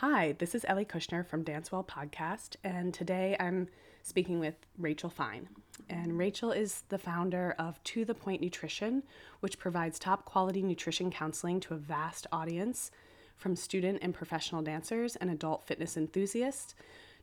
[0.00, 3.66] Hi, this is Ellie Kushner from Dancewell Podcast, and today I'm
[4.04, 5.48] speaking with Rachel Fine.
[5.90, 9.02] And Rachel is the founder of To the Point Nutrition,
[9.40, 12.92] which provides top quality nutrition counseling to a vast audience
[13.36, 16.76] from student and professional dancers and adult fitness enthusiasts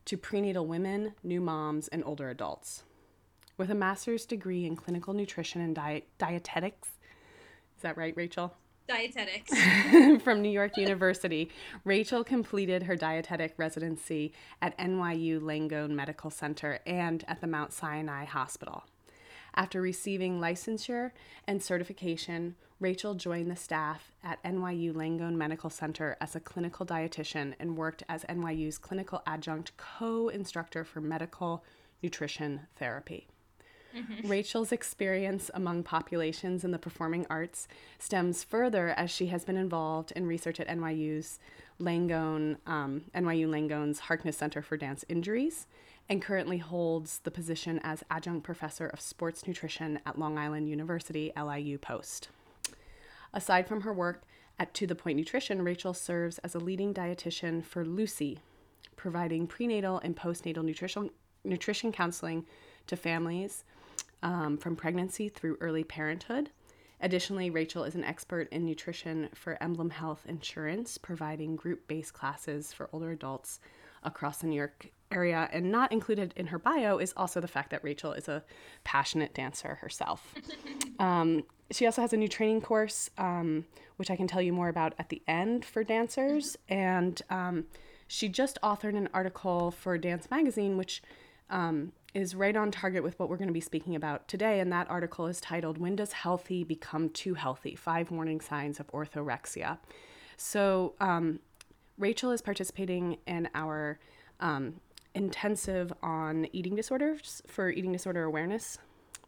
[0.04, 2.84] to prenatal women, new moms, and older adults.
[3.55, 8.54] With a master's degree in clinical nutrition and diet- dietetics, is that right, Rachel?
[8.88, 10.22] Dietetics.
[10.24, 11.50] from New York University,
[11.84, 18.26] Rachel completed her dietetic residency at NYU Langone Medical Center and at the Mount Sinai
[18.26, 18.84] Hospital.
[19.56, 21.12] After receiving licensure
[21.48, 27.54] and certification, Rachel joined the staff at NYU Langone Medical Center as a clinical dietitian
[27.59, 31.64] and worked as NYU's clinical adjunct co instructor for medical
[32.04, 33.28] nutrition therapy.
[33.95, 34.27] Mm-hmm.
[34.27, 37.67] Rachel's experience among populations in the performing arts
[37.98, 41.40] stems further as she has been involved in research at NYU's
[41.80, 45.67] Langone, um, NYU Langone's Harkness Center for Dance Injuries,
[46.09, 51.31] and currently holds the position as adjunct professor of sports nutrition at Long Island University
[51.36, 52.30] LIU Post.
[53.33, 54.23] Aside from her work
[54.59, 58.39] at To the Point Nutrition, Rachel serves as a leading dietitian for Lucy,
[58.95, 61.09] providing prenatal and postnatal nutrition
[61.44, 62.44] nutrition counseling
[62.88, 63.64] to families
[64.23, 66.49] um, from pregnancy through early parenthood.
[67.02, 72.71] Additionally, Rachel is an expert in nutrition for Emblem Health Insurance, providing group based classes
[72.71, 73.59] for older adults
[74.03, 75.49] across the New York area.
[75.52, 78.43] And not included in her bio is also the fact that Rachel is a
[78.83, 80.33] passionate dancer herself.
[80.99, 83.66] um, she also has a new training course, um,
[83.97, 86.58] which I can tell you more about at the end for dancers.
[86.69, 87.66] And um,
[88.08, 91.02] she just authored an article for Dance Magazine, which
[91.49, 94.61] um, is right on target with what we're going to be speaking about today.
[94.61, 97.75] And that article is titled When Does Healthy Become Too Healthy?
[97.75, 99.77] Five Warning Signs of Orthorexia.
[100.38, 101.39] So, um,
[101.97, 103.99] Rachel is participating in our
[104.39, 104.75] um,
[105.13, 108.80] intensive on eating disorders for Eating Disorder Awareness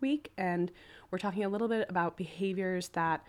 [0.02, 0.31] Week.
[0.38, 0.71] And
[1.11, 3.26] we're talking a little bit about behaviors that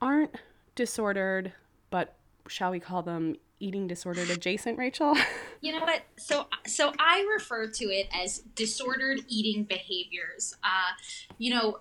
[0.00, 0.34] aren't
[0.74, 1.52] disordered,
[1.90, 2.14] but
[2.50, 5.16] shall we call them eating disordered adjacent, Rachel?
[5.62, 6.00] You know what?
[6.16, 10.56] So, so I refer to it as disordered eating behaviors.
[10.64, 10.92] Uh,
[11.36, 11.80] you know,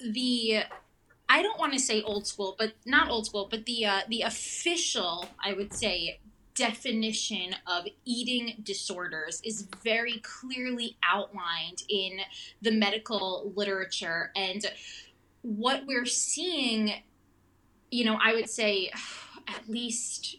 [0.00, 0.62] the
[1.28, 4.22] I don't want to say old school, but not old school, but the uh, the
[4.22, 6.20] official, I would say,
[6.54, 12.20] definition of eating disorders is very clearly outlined in
[12.62, 14.64] the medical literature, and
[15.42, 17.02] what we're seeing,
[17.90, 18.90] you know, I would say,
[19.48, 20.36] at least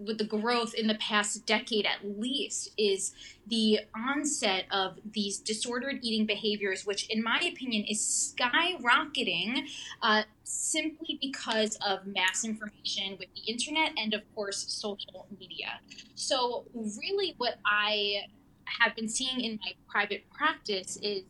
[0.00, 3.12] with the growth in the past decade at least is
[3.46, 9.68] the onset of these disordered eating behaviors which in my opinion is skyrocketing
[10.02, 15.80] uh, simply because of mass information with the internet and of course social media.
[16.14, 18.22] So really what i
[18.64, 21.24] have been seeing in my private practice is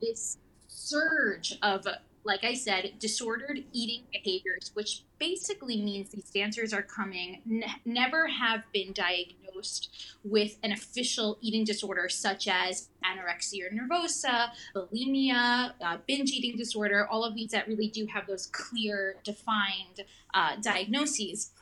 [0.00, 0.38] this
[0.68, 1.86] surge of
[2.26, 7.40] like I said, disordered eating behaviors, which basically means these dancers are coming,
[7.84, 9.88] never have been diagnosed
[10.24, 17.24] with an official eating disorder such as anorexia nervosa, bulimia, uh, binge eating disorder, all
[17.24, 20.04] of these that really do have those clear, defined
[20.34, 21.52] uh, diagnoses.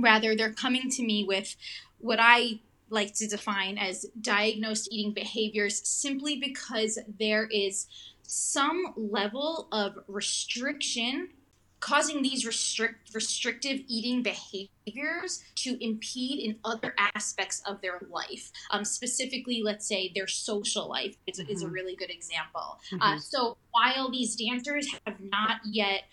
[0.00, 1.54] Rather, they're coming to me with
[1.98, 7.86] what I like to define as diagnosed eating behaviors simply because there is
[8.26, 11.28] some level of restriction
[11.84, 18.84] causing these restrict restrictive eating behaviors to impede in other aspects of their life um,
[18.84, 21.50] specifically let's say their social life is, mm-hmm.
[21.50, 21.74] is a mm-hmm.
[21.74, 23.02] really good example mm-hmm.
[23.02, 26.04] uh, so while these dancers have not yet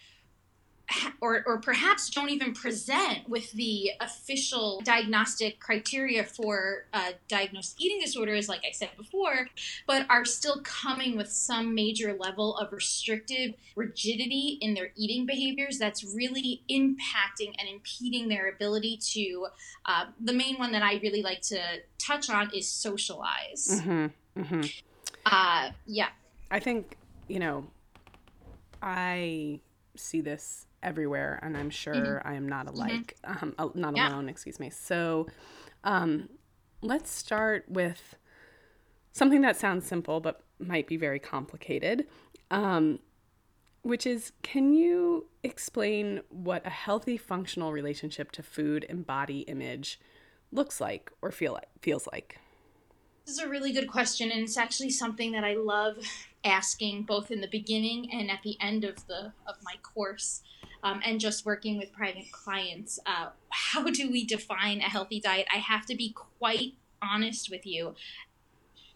[1.21, 7.99] or, or perhaps don't even present with the official diagnostic criteria for uh, diagnosed eating
[7.99, 9.47] disorders, like I said before,
[9.87, 15.77] but are still coming with some major level of restrictive rigidity in their eating behaviors
[15.77, 19.47] that's really impacting and impeding their ability to.
[19.85, 21.59] Uh, the main one that I really like to
[21.97, 23.81] touch on is socialize.
[23.81, 24.61] Mm-hmm, mm-hmm.
[25.25, 26.09] Uh, yeah.
[26.49, 26.97] I think,
[27.27, 27.67] you know,
[28.81, 29.59] I
[29.95, 32.27] see this everywhere, and I'm sure mm-hmm.
[32.27, 32.75] I am not mm-hmm.
[32.75, 33.49] alike, mm-hmm.
[33.57, 34.09] um, not yeah.
[34.09, 34.29] alone.
[34.29, 34.69] Excuse me.
[34.69, 35.27] So,
[35.83, 36.29] um,
[36.81, 38.15] let's start with
[39.11, 42.07] something that sounds simple but might be very complicated.
[42.49, 42.99] Um,
[43.83, 49.99] which is, can you explain what a healthy functional relationship to food and body image
[50.51, 52.39] looks like or feel like, feels like?
[53.25, 55.97] This is a really good question, and it's actually something that I love
[56.43, 60.41] asking both in the beginning and at the end of the of my course.
[60.83, 65.45] Um, and just working with private clients, uh, how do we define a healthy diet?
[65.53, 66.73] I have to be quite
[67.03, 67.93] honest with you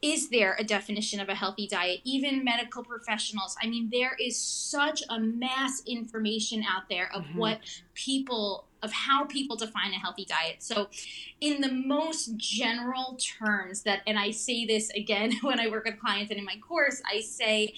[0.01, 2.01] is there a definition of a healthy diet?
[2.03, 3.55] Even medical professionals.
[3.61, 7.39] I mean, there is such a mass information out there of mm-hmm.
[7.39, 7.59] what
[7.93, 10.57] people of how people define a healthy diet.
[10.59, 10.89] So,
[11.41, 15.99] in the most general terms that and I say this again when I work with
[15.99, 17.73] clients and in my course, I say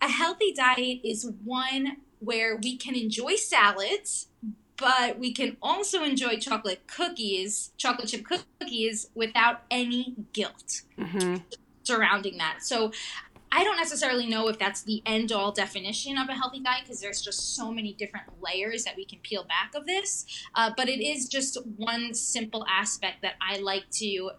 [0.00, 4.28] a healthy diet is one where we can enjoy salads
[4.80, 11.36] but we can also enjoy chocolate cookies, chocolate chip cookies, without any guilt mm-hmm.
[11.82, 12.58] surrounding that.
[12.62, 12.90] So
[13.52, 17.00] I don't necessarily know if that's the end all definition of a healthy diet because
[17.00, 20.24] there's just so many different layers that we can peel back of this.
[20.54, 24.30] Uh, but it is just one simple aspect that I like to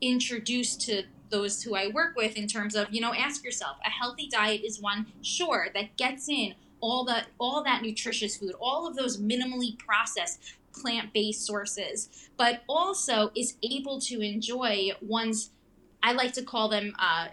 [0.00, 3.90] introduce to those who I work with in terms of, you know, ask yourself a
[3.90, 8.86] healthy diet is one, sure, that gets in all that all that nutritious food, all
[8.86, 10.40] of those minimally processed
[10.72, 15.50] plant-based sources, but also is able to enjoy one's
[16.02, 17.28] I like to call them uh,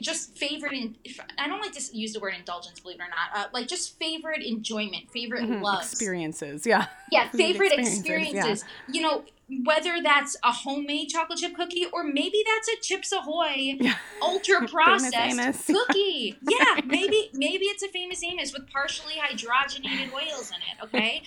[0.00, 0.96] just favorite in,
[1.38, 3.98] i don't like to use the word indulgence believe it or not uh, like just
[3.98, 5.62] favorite enjoyment favorite mm-hmm.
[5.62, 8.64] love experiences yeah yeah favorite experiences, experiences.
[8.88, 8.94] Yeah.
[8.94, 9.24] you know
[9.64, 13.78] whether that's a homemade chocolate chip cookie or maybe that's a chips ahoy
[14.22, 15.66] ultra processed famous, famous.
[15.86, 16.36] cookie.
[16.48, 21.22] Yeah maybe maybe it's a famous amos with partially hydrogenated oils in it okay?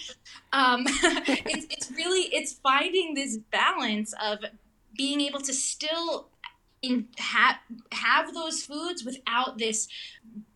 [0.53, 4.39] Um it's, it's really it's finding this balance of
[4.95, 6.29] being able to still
[6.81, 7.55] in have
[7.91, 9.87] have those foods without this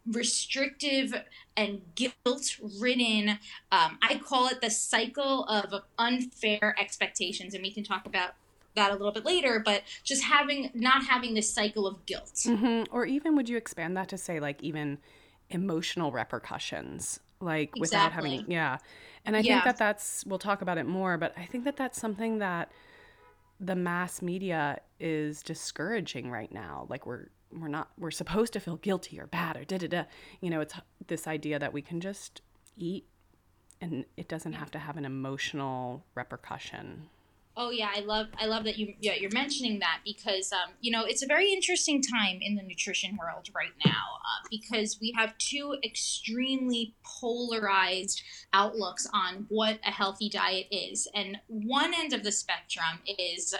[0.06, 1.14] restrictive
[1.58, 3.30] and guilt ridden
[3.72, 8.32] um, i call it the cycle of unfair expectations and we can talk about
[8.76, 12.84] that a little bit later but just having not having this cycle of guilt mm-hmm.
[12.94, 14.98] or even would you expand that to say like even
[15.50, 17.82] emotional repercussions like exactly.
[17.82, 18.78] without having yeah
[19.26, 19.56] and i yeah.
[19.56, 22.72] think that that's we'll talk about it more but i think that that's something that
[23.60, 26.86] the mass media is discouraging right now.
[26.90, 30.04] Like we're we're not we're supposed to feel guilty or bad or da da da.
[30.42, 30.76] You know, it's
[31.08, 32.42] this idea that we can just
[32.78, 33.06] eat
[33.82, 37.10] and it doesn't have to have an emotional repercussion.
[37.60, 40.92] Oh yeah, I love I love that you yeah, you're mentioning that because um, you
[40.92, 45.12] know it's a very interesting time in the nutrition world right now uh, because we
[45.18, 48.22] have two extremely polarized
[48.54, 53.56] outlooks on what a healthy diet is, and one end of the spectrum is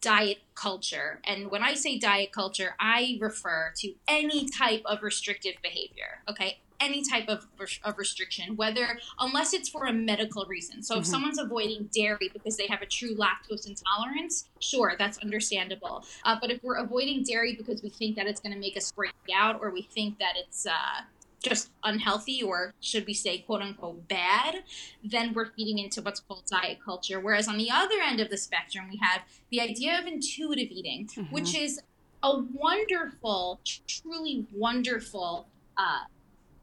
[0.00, 1.20] diet culture.
[1.24, 6.22] And when I say diet culture, I refer to any type of restrictive behavior.
[6.28, 7.46] Okay, any type of,
[7.84, 10.82] of restriction, whether unless it's for a medical reason.
[10.82, 11.10] So if mm-hmm.
[11.10, 16.04] someone's avoiding dairy because they have a true lactose intolerance, sure, that's understandable.
[16.24, 18.90] Uh, but if we're avoiding dairy because we think that it's going to make us
[18.92, 21.02] break out, or we think that it's uh,
[21.42, 24.56] just unhealthy or should we say quote unquote bad
[25.02, 28.36] then we're feeding into what's called diet culture whereas on the other end of the
[28.36, 31.34] spectrum we have the idea of intuitive eating mm-hmm.
[31.34, 31.80] which is
[32.22, 35.46] a wonderful truly wonderful
[35.78, 36.04] uh,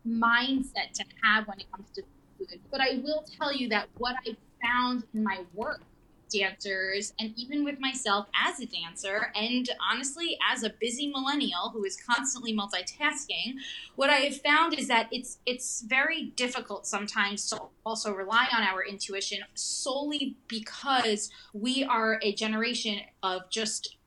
[0.08, 2.04] mindset to have when it comes to
[2.38, 2.60] food.
[2.72, 5.82] But I will tell you that what I found in my work
[6.30, 11.84] dancers and even with myself as a dancer and honestly as a busy millennial who
[11.84, 13.56] is constantly multitasking
[13.96, 18.64] what i have found is that it's it's very difficult sometimes to also rely on
[18.64, 23.98] our intuition solely because we are a generation of just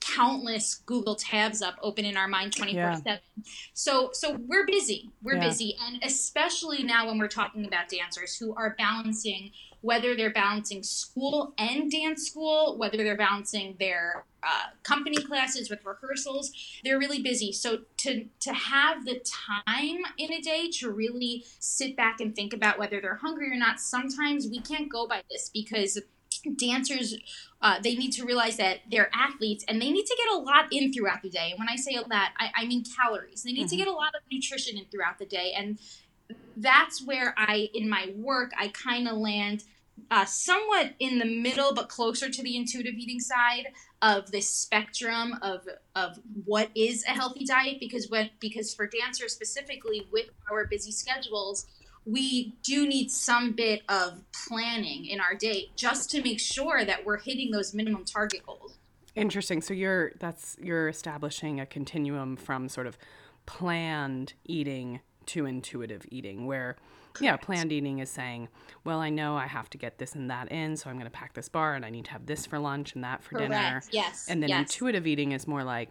[0.00, 3.20] countless Google tabs up open in our mind 24 7.
[3.74, 5.10] So so we're busy.
[5.22, 5.48] We're yeah.
[5.48, 5.76] busy.
[5.86, 11.54] And especially now when we're talking about dancers who are balancing whether they're balancing school
[11.58, 16.52] and dance school, whether they're balancing their uh, company classes with rehearsals,
[16.84, 17.52] they're really busy.
[17.52, 22.52] So to to have the time in a day to really sit back and think
[22.52, 26.00] about whether they're hungry or not, sometimes we can't go by this because
[26.56, 27.16] dancers
[27.60, 30.66] uh, they need to realize that they're athletes and they need to get a lot
[30.70, 33.62] in throughout the day and when i say that i, I mean calories they need
[33.62, 33.70] mm-hmm.
[33.70, 35.78] to get a lot of nutrition in throughout the day and
[36.56, 39.64] that's where i in my work i kind of land
[40.12, 43.66] uh, somewhat in the middle but closer to the intuitive eating side
[44.00, 45.66] of this spectrum of
[45.96, 50.92] of what is a healthy diet because when because for dancers specifically with our busy
[50.92, 51.66] schedules
[52.08, 57.04] we do need some bit of planning in our day just to make sure that
[57.04, 58.78] we're hitting those minimum target goals.
[59.14, 59.60] Interesting.
[59.60, 62.96] So you're that's you're establishing a continuum from sort of
[63.46, 66.76] planned eating to intuitive eating where
[67.20, 68.48] yeah, planned eating is saying,
[68.84, 71.10] well, I know I have to get this and that in, so I'm going to
[71.10, 73.50] pack this bar and I need to have this for lunch and that for Correct.
[73.50, 73.82] dinner.
[73.90, 74.26] Yes.
[74.28, 74.60] And then yes.
[74.60, 75.90] intuitive eating is more like,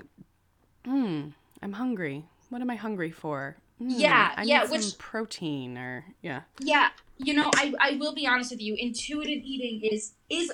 [0.85, 1.29] hmm,
[1.61, 2.25] I'm hungry.
[2.49, 3.57] What am I hungry for?
[3.79, 6.41] Hmm, Yeah, I yeah, which- protein or yeah.
[6.59, 8.75] Yeah, you know, I, I will be honest with you.
[8.77, 10.51] Intuitive eating is is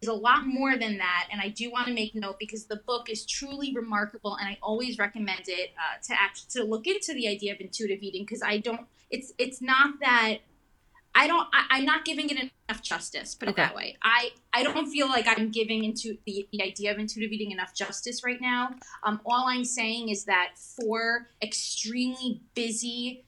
[0.00, 2.76] is a lot more than that, and I do want to make note because the
[2.76, 7.14] book is truly remarkable, and I always recommend it uh, to act to look into
[7.14, 8.82] the idea of intuitive eating because I don't.
[9.10, 10.38] It's it's not that.
[11.16, 11.46] I don't.
[11.52, 12.36] I, I'm not giving it
[12.68, 13.34] enough justice.
[13.34, 13.62] Put it Okay.
[13.62, 13.96] that way.
[14.02, 17.74] I I don't feel like I'm giving into the, the idea of intuitive eating enough
[17.74, 18.74] justice right now.
[19.04, 23.24] Um, all I'm saying is that for extremely busy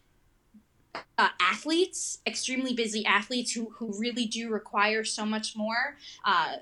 [1.19, 6.57] uh, athletes, extremely busy athletes who, who really do require so much more, uh,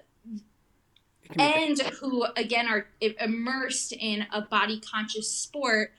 [1.23, 5.93] It can be and who again are immersed in a body conscious sport,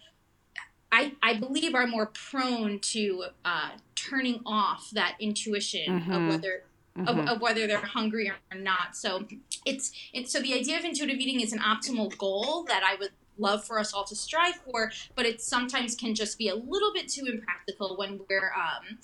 [0.91, 6.15] I, I believe are more prone to uh, turning off that intuition Mhm.
[6.15, 6.63] of whether
[6.97, 7.09] Mhm.
[7.09, 8.95] of, of whether they're hungry or not.
[8.95, 9.27] So
[9.65, 13.11] it's, it's so the idea of intuitive eating is an optimal goal that I would
[13.37, 16.93] love for us all to strive for, but it sometimes can just be a little
[16.93, 18.97] bit too impractical when we're um,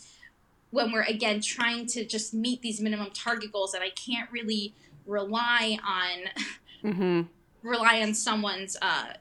[0.72, 4.74] when we're again trying to just meet these minimum target goals that I can't really
[5.06, 7.22] rely on mm-hmm.
[7.68, 9.14] rely on someone's uh,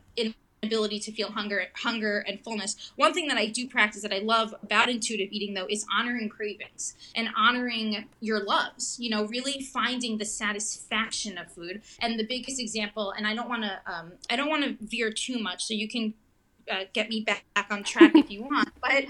[0.62, 2.92] inability to feel hunger, hunger and fullness.
[2.96, 6.28] One thing that I do practice that I love about intuitive eating, though, is honoring
[6.28, 8.98] cravings and honoring your loves.
[9.00, 11.82] You know, really finding the satisfaction of food.
[12.00, 15.10] And the biggest example, and I don't want to, um, I don't want to veer
[15.10, 16.14] too much, so you can.
[16.70, 18.68] Uh, get me back, back on track if you want.
[18.82, 19.04] But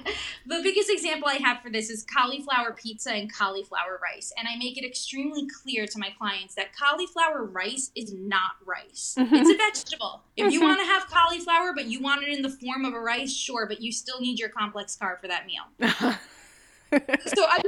[0.47, 4.33] the biggest example I have for this is cauliflower pizza and cauliflower rice.
[4.37, 9.15] And I make it extremely clear to my clients that cauliflower rice is not rice.
[9.19, 10.23] It's a vegetable.
[10.37, 13.01] If you want to have cauliflower, but you want it in the form of a
[13.01, 16.17] rice, sure, but you still need your complex carb for that meal.
[16.93, 17.63] So I'm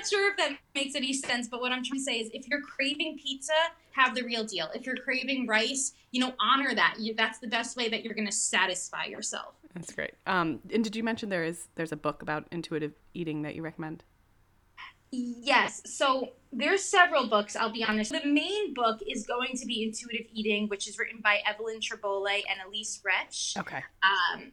[0.00, 2.48] not sure if that makes any sense, but what I'm trying to say is if
[2.48, 3.52] you're craving pizza,
[3.92, 4.68] have the real deal.
[4.74, 6.96] If you're craving rice, you know, honor that.
[6.98, 9.54] You, that's the best way that you're going to satisfy yourself.
[9.74, 10.12] That's great.
[10.26, 13.62] Um, and did you mention there is there's a book about intuitive eating that you
[13.62, 14.04] recommend?
[15.12, 15.82] Yes.
[15.86, 18.12] So there's several books, I'll be honest.
[18.12, 22.28] The main book is going to be Intuitive Eating, which is written by Evelyn Tribole
[22.28, 23.56] and Elyse Resch.
[23.58, 23.82] Okay.
[24.04, 24.52] Um,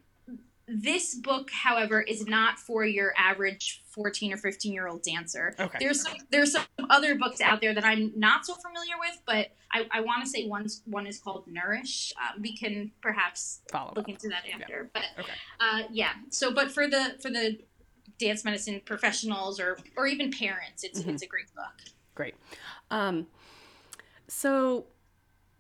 [0.68, 5.56] this book, however, is not for your average 14 or 15 year old dancer.
[5.60, 5.78] Okay.
[5.80, 9.48] There's some there's some other books out there that I'm not so familiar with, but
[9.72, 12.12] I, I want to say one's one is called Nourish.
[12.20, 14.10] Um, we can perhaps Follow look up.
[14.10, 14.90] into that after.
[14.94, 15.32] But Okay.
[15.60, 16.12] uh, yeah.
[16.32, 17.60] So, but for the for the
[18.20, 21.12] dance medicine professionals or or even parents, it's Mm-hmm.
[21.12, 21.94] it's a great book.
[22.14, 22.36] Great.
[22.92, 23.28] Um,
[24.28, 24.86] so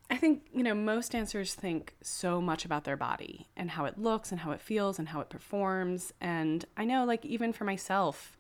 [0.09, 3.97] I think, you know, most dancers think so much about their body and how it
[3.97, 6.13] looks and how it feels and how it performs.
[6.21, 8.37] And I know, like, even for myself,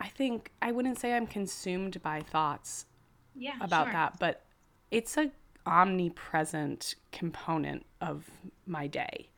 [0.00, 2.86] I think I wouldn't say I'm consumed by thoughts
[3.34, 3.56] Yeah.
[3.60, 3.92] about sure.
[3.94, 4.44] that, but
[4.90, 5.30] it's a
[5.64, 8.28] omnipresent component of
[8.66, 9.28] my day.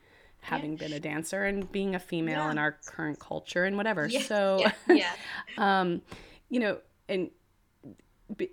[0.40, 2.50] Having been a dancer and being a female Yeah.
[2.50, 4.06] in our current culture and whatever.
[4.08, 4.72] Yeah, so, yeah,
[5.56, 5.80] yeah.
[5.80, 6.02] um,
[6.50, 7.30] you know, and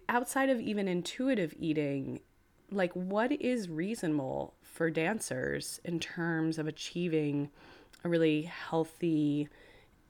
[0.08, 2.22] outside of even intuitive eating,
[2.72, 7.50] like what is reasonable for dancers in terms of achieving
[8.04, 9.50] a really healthy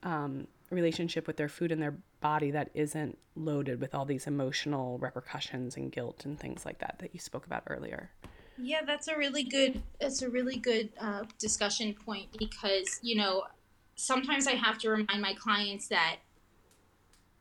[0.03, 4.98] um, relationship with their food and their body that isn't loaded with all these emotional
[5.00, 8.12] repercussions and guilt and things like that that you spoke about earlier.
[8.58, 9.82] Yeah, that's a really good.
[10.00, 13.44] That's a really good uh, discussion point because you know
[13.96, 16.18] sometimes I have to remind my clients that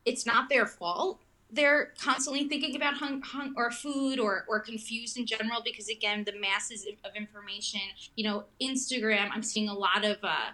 [0.05, 1.21] it's not their fault.
[1.53, 6.25] They're constantly thinking about hung, hung or food or or confused in general because again
[6.25, 7.81] the masses of information.
[8.17, 9.31] You know, Instagram.
[9.33, 10.19] I'm seeing a lot of.
[10.23, 10.51] Uh,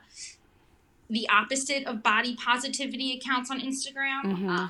[1.09, 4.59] the opposite of body positivity accounts on Instagram, Mhm.
[4.59, 4.69] uh,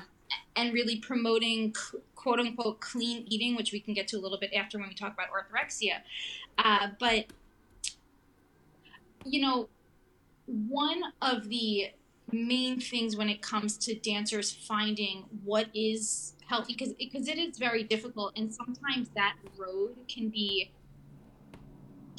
[0.55, 1.73] and really promoting
[2.13, 4.93] quote unquote clean eating, which we can get to a little bit after when we
[4.93, 6.01] talk about orthorexia.
[6.59, 7.25] Uh, but,
[9.25, 9.67] you know,
[10.45, 11.89] one of the
[12.31, 17.57] main things when it comes to dancers finding what is healthy, because because it is
[17.57, 20.73] very difficult, and sometimes that road can be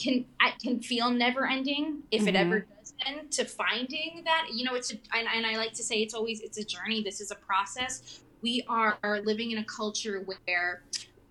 [0.03, 2.41] can I can feel never ending if it Mhm.
[2.41, 5.83] ever does end to finding that you know it's a, and, and i like to
[5.83, 9.59] say it's always it's a journey this is a process we are, are living in
[9.59, 10.85] a culture where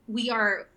[0.08, 0.68] we are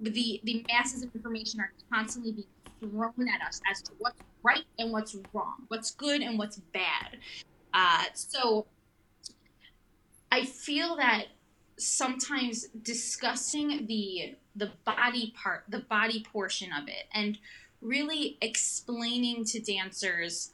[0.00, 2.48] the the masses of information are constantly being
[2.80, 7.18] thrown at us as to what's right and what's wrong what's good and what's bad.
[7.72, 8.66] Uh, so
[10.30, 11.24] i feel that
[11.76, 17.38] sometimes discussing the the body part the body portion of it and
[17.80, 20.53] really explaining to dancers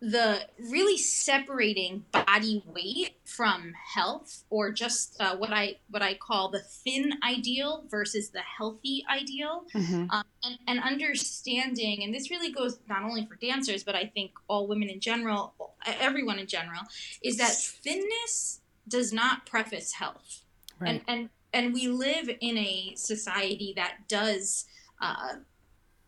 [0.00, 6.50] the really separating body weight from health or just uh, what i what i call
[6.50, 10.06] the thin ideal versus the healthy ideal mm-hmm.
[10.10, 14.32] um, and, and understanding and this really goes not only for dancers but i think
[14.48, 15.54] all women in general
[15.86, 16.82] everyone in general
[17.22, 20.42] is that thinness does not preface health
[20.78, 20.90] right.
[20.90, 24.66] and and and we live in a society that does
[25.00, 25.34] uh,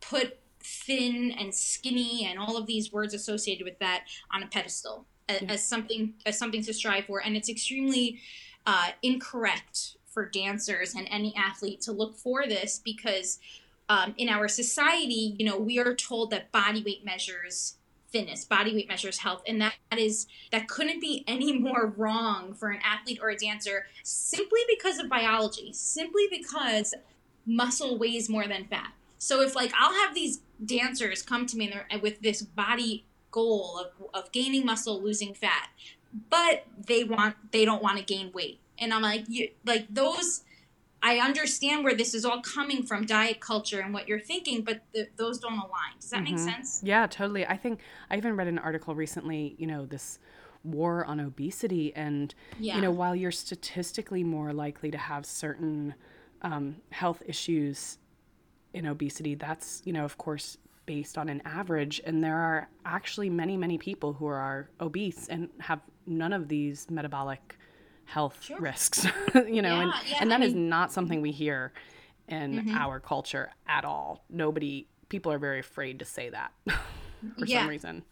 [0.00, 5.06] put thin and skinny and all of these words associated with that on a pedestal
[5.28, 7.22] as, as something as something to strive for.
[7.24, 8.20] And it's extremely
[8.66, 13.38] uh, incorrect for dancers and any athlete to look for this because
[13.88, 17.78] um, in our society you know we are told that body weight measures
[18.10, 19.42] fitness body weight measures health.
[19.46, 23.36] And that, that is that couldn't be any more wrong for an athlete or a
[23.36, 26.94] dancer simply because of biology simply because
[27.46, 28.92] muscle weighs more than fat.
[29.18, 33.04] So if like I'll have these dancers come to me and they're with this body
[33.30, 35.68] goal of, of gaining muscle, losing fat,
[36.30, 40.42] but they want they don't want to gain weight, and I'm like you like those.
[41.00, 44.80] I understand where this is all coming from, diet culture and what you're thinking, but
[44.92, 45.94] the, those don't align.
[46.00, 46.34] Does that mm-hmm.
[46.34, 46.80] make sense?
[46.82, 47.46] Yeah, totally.
[47.46, 47.78] I think
[48.10, 49.54] I even read an article recently.
[49.58, 50.18] You know this
[50.64, 52.76] war on obesity, and yeah.
[52.76, 55.94] you know while you're statistically more likely to have certain
[56.42, 57.98] um, health issues
[58.78, 60.56] in obesity, that's, you know, of course,
[60.86, 62.00] based on an average.
[62.06, 66.88] And there are actually many, many people who are obese and have none of these
[66.88, 67.58] metabolic
[68.04, 68.58] health sure.
[68.60, 69.04] risks,
[69.34, 71.72] you know, yeah, and, yeah, and that is not something we hear
[72.28, 72.76] in mm-hmm.
[72.76, 74.24] our culture at all.
[74.30, 77.60] Nobody, people are very afraid to say that for yeah.
[77.60, 78.04] some reason.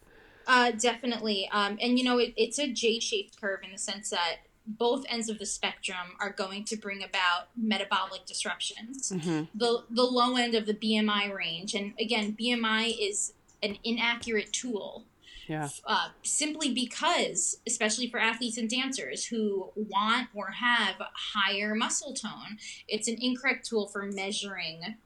[0.45, 1.49] Uh, definitely.
[1.51, 5.05] Um, and you know, it, it's a J shaped curve in the sense that both
[5.09, 9.11] ends of the spectrum are going to bring about metabolic disruptions.
[9.11, 9.43] Mm-hmm.
[9.55, 13.33] The the low end of the BMI range, and again, BMI is
[13.63, 15.05] an inaccurate tool.
[15.47, 15.69] Yeah.
[15.85, 22.57] Uh, simply because, especially for athletes and dancers who want or have higher muscle tone,
[22.89, 24.97] it's an incorrect tool for measuring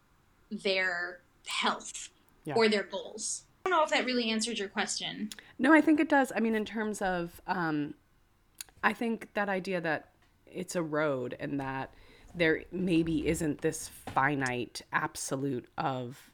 [0.50, 2.10] their health
[2.44, 2.56] yeah.
[2.56, 3.44] or their goals.
[3.64, 5.30] I don't know if that really answered your question.
[5.60, 6.32] No, I think it does.
[6.36, 7.94] I mean, in terms of um,
[8.84, 10.10] I think that idea that
[10.46, 11.94] it's a road and that
[12.34, 16.32] there maybe isn't this finite absolute of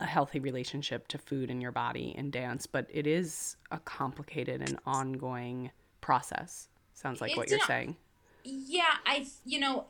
[0.00, 4.60] a healthy relationship to food in your body and dance, but it is a complicated
[4.60, 6.68] and ongoing process.
[6.94, 7.96] Sounds like it's what you're saying.
[8.44, 9.86] Yeah, I you know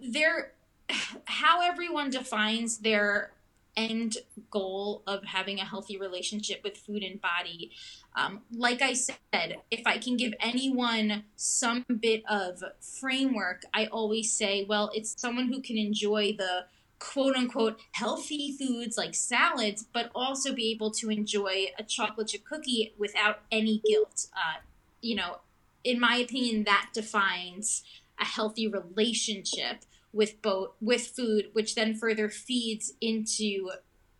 [0.00, 0.52] there
[1.24, 3.32] how everyone defines their
[3.76, 4.18] end
[4.50, 7.70] goal of having a healthy relationship with food and body.
[8.14, 14.32] Um, like I said, if I can give anyone some bit of framework, I always
[14.32, 16.66] say, well, it's someone who can enjoy the
[16.98, 22.44] quote unquote healthy foods like salads, but also be able to enjoy a chocolate chip
[22.44, 24.26] cookie without any guilt.
[24.34, 24.60] Uh,
[25.00, 25.38] you know,
[25.82, 27.82] in my opinion, that defines
[28.20, 33.70] a healthy relationship with both with food, which then further feeds into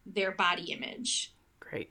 [0.06, 1.34] their body image.
[1.60, 1.90] Great.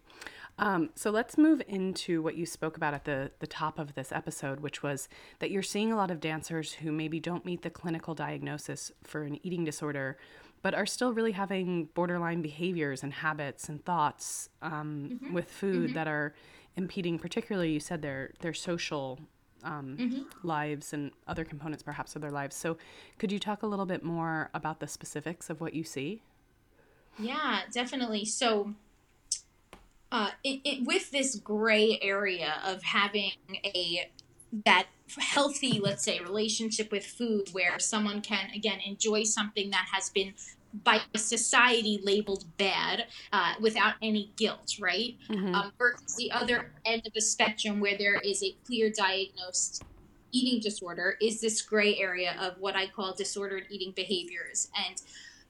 [0.57, 4.11] Um, so let's move into what you spoke about at the, the top of this
[4.11, 5.07] episode, which was
[5.39, 9.23] that you're seeing a lot of dancers who maybe don't meet the clinical diagnosis for
[9.23, 10.17] an eating disorder,
[10.61, 15.33] but are still really having borderline behaviors and habits and thoughts um, mm-hmm.
[15.33, 15.95] with food mm-hmm.
[15.95, 16.35] that are
[16.75, 19.19] impeding, particularly, you said their their social
[19.63, 20.47] um, mm-hmm.
[20.47, 22.55] lives and other components perhaps of their lives.
[22.55, 22.77] So,
[23.17, 26.21] could you talk a little bit more about the specifics of what you see?
[27.19, 28.25] Yeah, definitely.
[28.25, 28.73] So,
[30.11, 33.31] uh, it, it, with this gray area of having
[33.63, 34.09] a
[34.65, 40.09] that healthy, let's say, relationship with food, where someone can again enjoy something that has
[40.09, 40.33] been
[40.83, 45.17] by society labeled bad uh, without any guilt, right?
[45.29, 45.53] Mm-hmm.
[45.53, 49.83] Um, versus the other end of the spectrum where there is a clear diagnosed
[50.31, 54.69] eating disorder is this gray area of what I call disordered eating behaviors.
[54.87, 55.01] And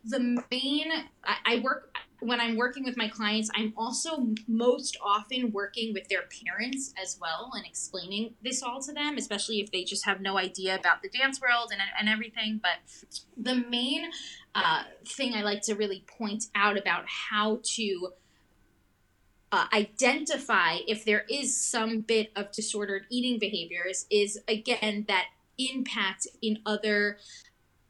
[0.03, 0.19] the
[0.51, 0.91] main,
[1.23, 6.07] I, I work, when I'm working with my clients, I'm also most often working with
[6.07, 10.21] their parents as well and explaining this all to them, especially if they just have
[10.21, 12.59] no idea about the dance world and, and everything.
[12.61, 12.77] But
[13.35, 14.11] the main
[14.53, 18.09] uh, thing I like to really point out about how to
[19.51, 25.25] uh, identify if there is some bit of disordered eating behaviors is again that
[25.57, 27.17] impact in other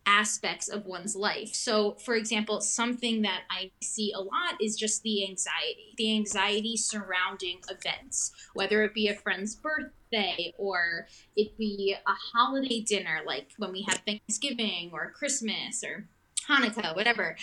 [0.06, 1.54] aspects of one's life.
[1.54, 6.78] So, for example, something that I see a lot is just the anxiety, the anxiety
[6.78, 13.50] surrounding events, whether it be a friend's birthday or it be a holiday dinner, like
[13.58, 16.08] when we have Thanksgiving or Christmas or
[16.48, 17.38] Hanukkah, whatever.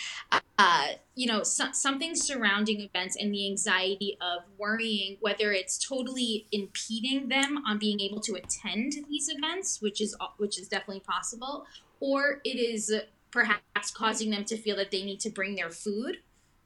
[0.57, 6.47] Uh, you know, so, something surrounding events and the anxiety of worrying whether it's totally
[6.51, 11.65] impeding them on being able to attend these events, which is which is definitely possible,
[11.99, 12.93] or it is
[13.31, 16.17] perhaps causing them to feel that they need to bring their food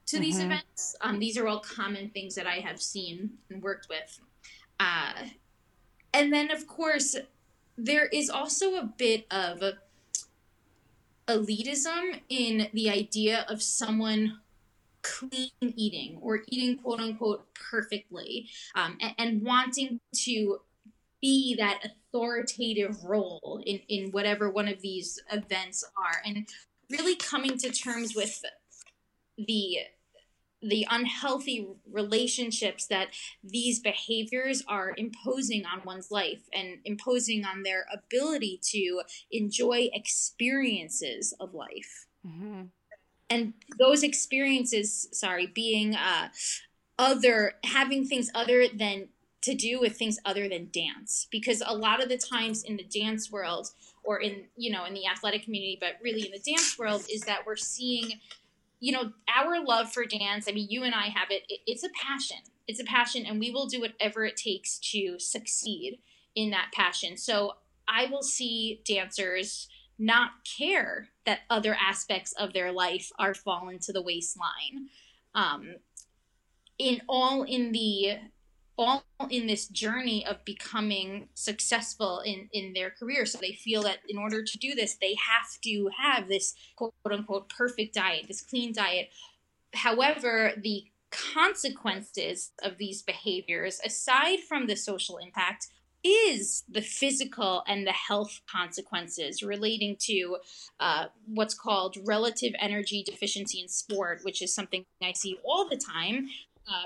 [0.05, 0.23] to mm-hmm.
[0.23, 0.95] these events.
[1.01, 4.19] Um, these are all common things that I have seen and worked with.
[4.79, 5.13] Uh,
[6.13, 7.15] and then, of course,
[7.77, 9.63] there is also a bit of
[11.27, 14.39] elitism in the idea of someone
[15.01, 20.61] clean eating or eating quote unquote perfectly um, and, and, wanting to
[21.23, 26.49] be that authoritative role in, in whatever one of these events are and
[26.91, 28.43] really coming to terms with
[29.37, 29.77] the
[30.61, 33.09] the unhealthy relationships that
[33.43, 41.33] these behaviors are imposing on one's life and imposing on their ability to enjoy experiences
[41.41, 42.05] of life.
[42.25, 42.63] Mm-hmm.
[43.29, 46.29] And those experiences, sorry, being uh,
[46.97, 49.09] other, having things other than
[49.43, 51.27] to do with things other than dance.
[51.31, 53.71] Because a lot of the times in the dance world,
[54.03, 57.21] or in, you know, in the athletic community, but really in the dance world, is
[57.21, 58.19] that we're seeing
[58.83, 61.85] you know, our love for dance, I mean, you and I have it, it, it's
[61.85, 62.35] a passion.
[62.67, 65.99] It's a passion, and we will do whatever it takes to succeed
[66.35, 67.15] in that passion.
[67.15, 67.53] So
[67.87, 73.93] I will see dancers not care that other aspects of their life are fallen to
[73.93, 74.89] the waistline.
[75.33, 75.75] Um,
[76.77, 78.17] in all in the
[78.77, 83.99] all in this journey of becoming successful in in their career so they feel that
[84.09, 88.41] in order to do this they have to have this quote unquote perfect diet this
[88.41, 89.09] clean diet
[89.73, 95.67] however the consequences of these behaviors aside from the social impact
[96.03, 100.37] is the physical and the health consequences relating to
[100.79, 105.77] uh, what's called relative energy deficiency in sport, which is something I see all the
[105.77, 106.27] time.
[106.67, 106.83] Uh,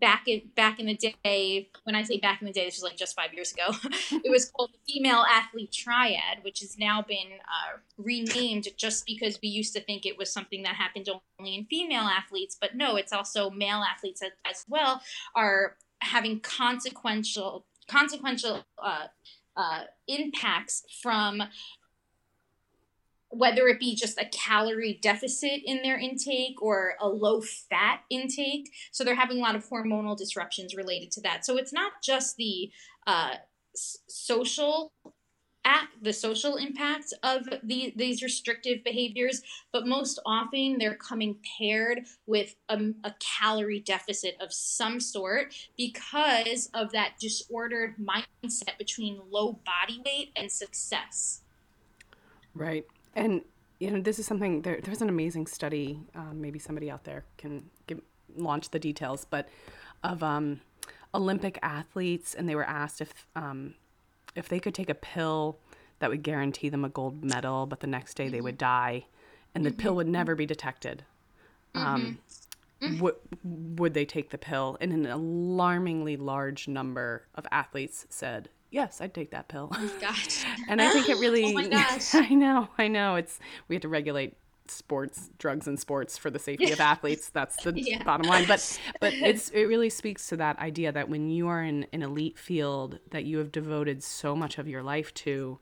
[0.00, 2.82] back in back in the day when i say back in the day this was
[2.82, 3.76] like just five years ago
[4.24, 9.38] it was called the female athlete triad which has now been uh, renamed just because
[9.42, 12.96] we used to think it was something that happened only in female athletes but no
[12.96, 15.02] it's also male athletes as, as well
[15.34, 19.06] are having consequential consequential uh,
[19.56, 21.42] uh, impacts from
[23.32, 28.70] whether it be just a calorie deficit in their intake or a low fat intake.
[28.92, 31.46] So they're having a lot of hormonal disruptions related to that.
[31.46, 32.70] So it's not just the
[33.06, 33.34] uh,
[33.74, 34.92] social
[35.64, 39.42] at the social impact of the, these restrictive behaviors,
[39.72, 46.68] but most often they're coming paired with a, a, calorie deficit of some sort because
[46.74, 51.42] of that disordered mindset between low body weight and success.
[52.54, 52.84] Right.
[53.14, 53.42] And
[53.78, 54.62] you know, this is something.
[54.62, 56.00] There, there's an amazing study.
[56.14, 58.00] Um, maybe somebody out there can give,
[58.36, 59.48] launch the details, but
[60.04, 60.60] of um,
[61.14, 63.74] Olympic athletes, and they were asked if um,
[64.34, 65.58] if they could take a pill
[65.98, 68.32] that would guarantee them a gold medal, but the next day mm-hmm.
[68.32, 69.06] they would die,
[69.54, 69.78] and the mm-hmm.
[69.78, 71.04] pill would never be detected.
[71.74, 72.18] Um,
[72.80, 73.00] mm-hmm.
[73.00, 74.76] Would would they take the pill?
[74.80, 79.68] And an alarmingly large number of athletes said yes, I'd take that pill.
[79.72, 80.44] Oh my gosh.
[80.68, 81.44] and I think it really.
[81.44, 82.14] oh my gosh.
[82.14, 83.14] I know, I know.
[83.14, 87.30] It's we have to regulate sports, drugs, and sports for the safety of athletes.
[87.30, 88.02] That's the yeah.
[88.02, 88.46] bottom line.
[88.48, 92.02] But but it's it really speaks to that idea that when you are in an
[92.02, 95.58] elite field that you have devoted so much of your life to,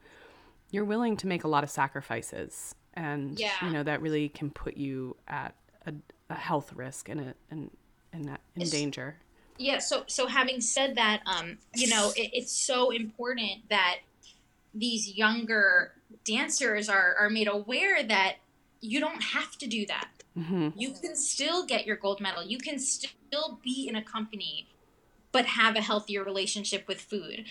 [0.71, 3.53] you're willing to make a lot of sacrifices, and yeah.
[3.63, 5.55] you know that really can put you at
[5.87, 5.93] a,
[6.31, 7.71] a health risk and a and
[8.13, 9.17] in, in, in danger
[9.61, 13.99] yeah so so having said that um you know it, it's so important that
[14.75, 15.93] these younger
[16.25, 18.37] dancers are are made aware that
[18.81, 20.09] you don't have to do that.
[20.39, 20.69] Mm-hmm.
[20.77, 22.45] you can still get your gold medal.
[22.45, 24.69] You can still be in a company
[25.33, 27.45] but have a healthier relationship with food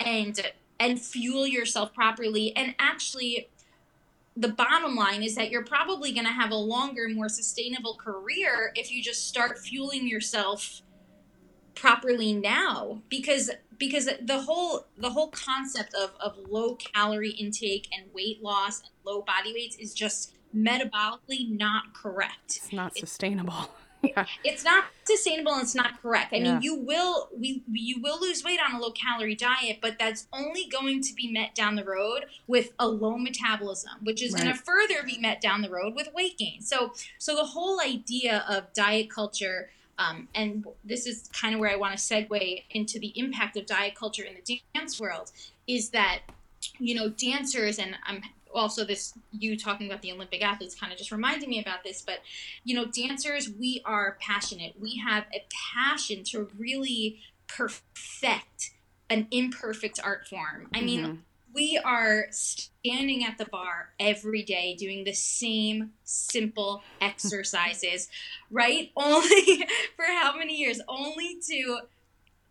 [0.00, 0.38] and
[0.78, 2.54] and fuel yourself properly.
[2.56, 3.48] And actually
[4.36, 8.72] the bottom line is that you're probably going to have a longer more sustainable career
[8.74, 10.82] if you just start fueling yourself
[11.76, 18.12] properly now because because the whole the whole concept of, of low calorie intake and
[18.12, 23.70] weight loss and low body weights is just metabolically not correct it's not sustainable
[24.02, 24.24] yeah.
[24.42, 26.54] it's not sustainable and it's not correct i yeah.
[26.54, 30.26] mean you will we you will lose weight on a low calorie diet but that's
[30.32, 34.44] only going to be met down the road with a low metabolism which is right.
[34.44, 37.80] going to further be met down the road with weight gain so so the whole
[37.80, 42.62] idea of diet culture um, and this is kind of where I want to segue
[42.70, 45.32] into the impact of diet culture in the dance world
[45.66, 46.20] is that,
[46.78, 48.22] you know, dancers, and I'm
[48.54, 52.02] also this you talking about the Olympic athletes kind of just reminded me about this.
[52.02, 52.20] But
[52.64, 54.74] you know, dancers, we are passionate.
[54.80, 58.72] We have a passion to really perfect
[59.08, 60.68] an imperfect art form.
[60.74, 61.14] I mean, mm-hmm.
[61.56, 68.08] We are standing at the bar every day doing the same simple exercises,
[68.50, 68.92] right?
[68.94, 69.66] Only
[69.96, 70.80] for how many years?
[70.86, 71.78] Only to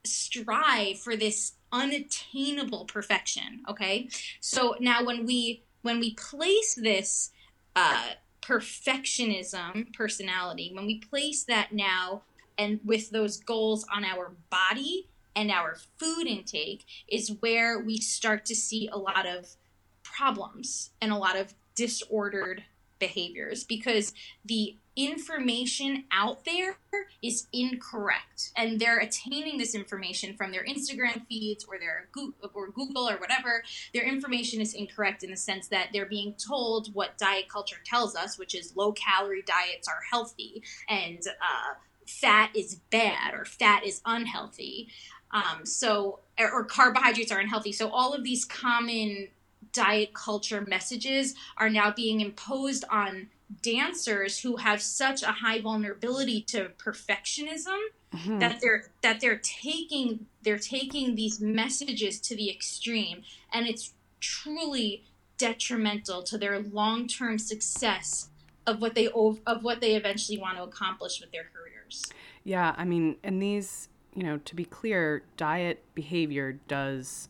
[0.03, 4.09] strive for this unattainable perfection, okay?
[4.41, 7.31] So now when we when we place this
[7.75, 8.09] uh
[8.41, 12.23] perfectionism personality, when we place that now
[12.57, 18.45] and with those goals on our body and our food intake is where we start
[18.45, 19.55] to see a lot of
[20.03, 22.63] problems and a lot of disordered
[22.99, 24.13] behaviors because
[24.45, 26.77] the information out there
[27.21, 32.69] is incorrect and they're attaining this information from their Instagram feeds or their Google or
[32.69, 37.17] Google or whatever their information is incorrect in the sense that they're being told what
[37.17, 41.73] diet culture tells us which is low calorie diets are healthy and uh,
[42.07, 44.89] fat is bad or fat is unhealthy.
[45.35, 47.71] Um, so, or, or carbohydrates are unhealthy.
[47.71, 49.27] So, all of these common
[49.73, 53.27] diet culture messages are now being imposed on
[53.61, 57.79] dancers who have such a high vulnerability to perfectionism
[58.13, 58.39] mm-hmm.
[58.39, 63.21] that they're that they're taking they're taking these messages to the extreme
[63.53, 65.03] and it's truly
[65.37, 68.29] detrimental to their long-term success
[68.65, 72.03] of what they of what they eventually want to accomplish with their careers.
[72.43, 77.29] yeah, I mean, and these, you know, to be clear, diet behavior does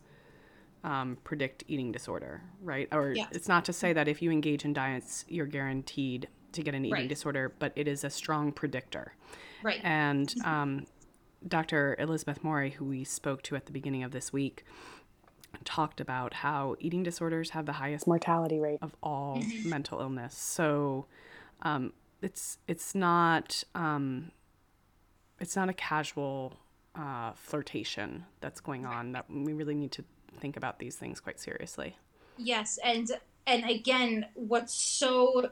[0.84, 2.88] um, predict eating disorder, right?
[2.92, 3.28] Or yes.
[3.32, 6.84] it's not to say that if you engage in diets, you're guaranteed to get an
[6.84, 7.08] eating right.
[7.08, 9.14] disorder, but it is a strong predictor.
[9.62, 9.80] Right.
[9.82, 10.48] And mm-hmm.
[10.48, 10.86] um,
[11.46, 11.96] Dr.
[11.98, 14.64] Elizabeth Morey, who we spoke to at the beginning of this week,
[15.64, 19.68] talked about how eating disorders have the highest mortality rate of all mm-hmm.
[19.68, 20.36] mental illness.
[20.36, 21.06] So
[21.62, 24.30] um, it's it's not um,
[25.40, 26.58] it's not a casual
[26.98, 29.12] uh, flirtation that's going on.
[29.12, 30.04] That we really need to
[30.38, 31.96] think about these things quite seriously.
[32.36, 33.10] Yes, and
[33.46, 35.50] and again, what's so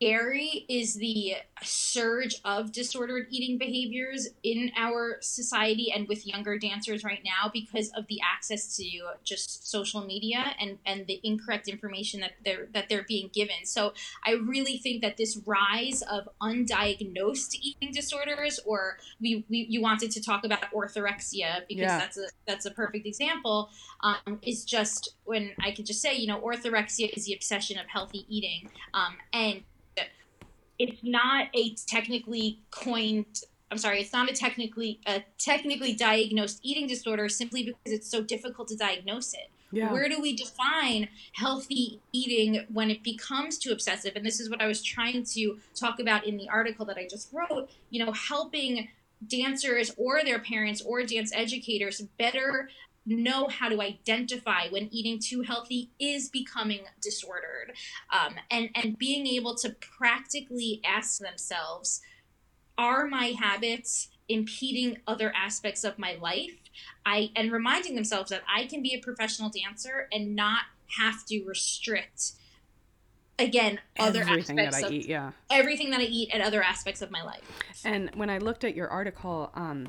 [0.00, 7.04] scary is the surge of disordered eating behaviors in our society and with younger dancers
[7.04, 8.84] right now because of the access to
[9.24, 13.92] just social media and and the incorrect information that they're that they're being given so
[14.24, 20.10] i really think that this rise of undiagnosed eating disorders or we, we you wanted
[20.10, 21.98] to talk about orthorexia because yeah.
[21.98, 23.68] that's a that's a perfect example
[24.02, 27.86] um, is just when i could just say you know orthorexia is the obsession of
[27.86, 29.62] healthy eating um, and
[30.80, 33.26] it's not a technically coined
[33.72, 38.20] I'm sorry, it's not a technically a technically diagnosed eating disorder simply because it's so
[38.20, 39.48] difficult to diagnose it.
[39.70, 39.92] Yeah.
[39.92, 44.16] Where do we define healthy eating when it becomes too obsessive?
[44.16, 47.06] And this is what I was trying to talk about in the article that I
[47.08, 48.88] just wrote, you know, helping
[49.24, 52.70] dancers or their parents or dance educators better
[53.10, 57.72] know how to identify when eating too healthy is becoming disordered
[58.12, 62.00] um, and and being able to practically ask themselves
[62.78, 66.52] are my habits impeding other aspects of my life
[67.04, 70.62] i and reminding themselves that i can be a professional dancer and not
[70.98, 72.32] have to restrict
[73.40, 75.32] again other everything aspects that I of, eat, yeah.
[75.50, 77.40] Everything that I eat and other aspects of my life.
[77.84, 79.88] And when I looked at your article, um,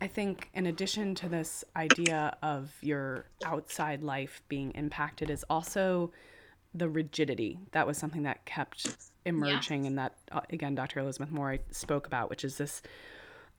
[0.00, 6.12] I think, in addition to this idea of your outside life being impacted, is also
[6.74, 7.58] the rigidity.
[7.72, 11.00] That was something that kept emerging, and that, uh, again, Dr.
[11.00, 12.80] Elizabeth Moore spoke about, which is this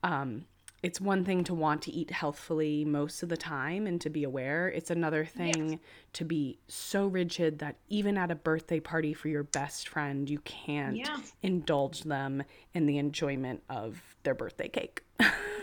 [0.02, 0.46] um,
[0.82, 4.24] it's one thing to want to eat healthfully most of the time and to be
[4.24, 4.68] aware.
[4.68, 5.78] It's another thing yes.
[6.14, 10.40] to be so rigid that even at a birthday party for your best friend, you
[10.40, 11.18] can't yeah.
[11.42, 12.42] indulge them
[12.74, 15.04] in the enjoyment of their birthday cake.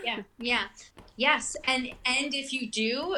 [0.03, 0.21] Yeah.
[0.37, 0.63] Yeah.
[1.15, 1.55] Yes.
[1.65, 3.17] And and if you do,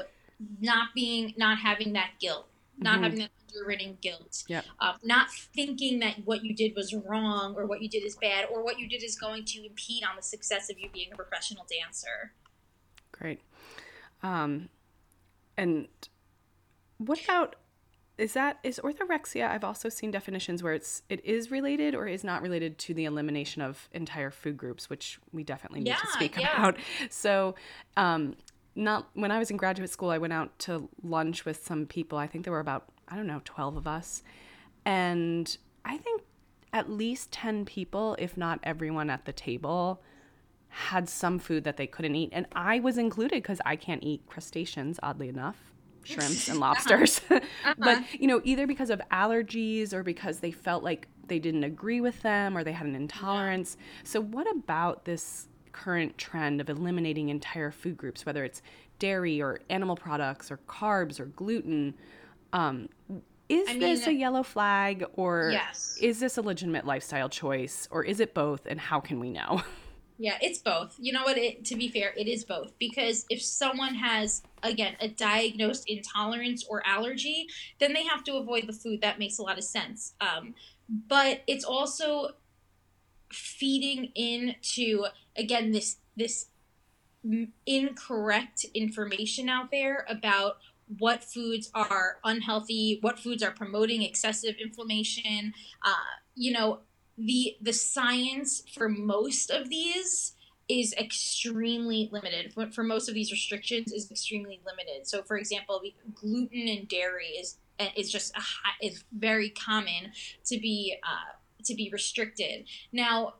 [0.59, 3.03] not being not having that guilt, not mm-hmm.
[3.03, 4.43] having that underwritten guilt.
[4.47, 4.61] Yeah.
[4.79, 8.45] Uh, not thinking that what you did was wrong or what you did is bad
[8.51, 11.15] or what you did is going to impede on the success of you being a
[11.15, 12.33] professional dancer.
[13.11, 13.41] Great.
[14.23, 14.69] Um,
[15.57, 15.87] and
[16.97, 17.55] what about
[18.17, 22.23] is that is orthorexia i've also seen definitions where it's it is related or is
[22.23, 26.07] not related to the elimination of entire food groups which we definitely need yeah, to
[26.07, 26.55] speak yeah.
[26.55, 26.77] about
[27.09, 27.55] so
[27.97, 28.35] um
[28.75, 32.17] not when i was in graduate school i went out to lunch with some people
[32.17, 34.23] i think there were about I don't know, 12 of us.
[34.85, 36.21] And I think
[36.71, 40.01] at least 10 people, if not everyone at the table,
[40.69, 42.29] had some food that they couldn't eat.
[42.31, 45.57] And I was included because I can't eat crustaceans, oddly enough.
[46.03, 47.21] Shrimps and lobsters.
[47.29, 47.73] uh-huh.
[47.77, 52.01] but, you know, either because of allergies or because they felt like they didn't agree
[52.01, 53.77] with them or they had an intolerance.
[53.79, 53.85] Yeah.
[54.03, 58.61] So, what about this current trend of eliminating entire food groups, whether it's
[58.99, 61.93] dairy or animal products or carbs or gluten?
[62.53, 62.89] Um,
[63.51, 65.97] is I mean, this a yellow flag or yes.
[65.99, 69.61] is this a legitimate lifestyle choice or is it both and how can we know?
[70.21, 70.95] Yeah, it's both.
[70.99, 71.39] You know what?
[71.39, 76.63] It, to be fair, it is both because if someone has again a diagnosed intolerance
[76.69, 77.47] or allergy,
[77.79, 79.01] then they have to avoid the food.
[79.01, 80.13] That makes a lot of sense.
[80.21, 80.53] Um,
[80.87, 82.33] but it's also
[83.33, 85.05] feeding into
[85.35, 86.49] again this this
[87.65, 90.57] incorrect information out there about
[90.99, 95.55] what foods are unhealthy, what foods are promoting excessive inflammation.
[95.83, 96.81] Uh, you know,
[97.25, 100.33] the the science for most of these
[100.67, 102.53] is extremely limited.
[102.53, 105.05] For, for most of these restrictions, is extremely limited.
[105.07, 105.81] So, for example,
[106.15, 107.57] gluten and dairy is
[107.97, 110.11] is just a high, is very common
[110.45, 112.65] to be uh, to be restricted.
[112.91, 113.35] Now,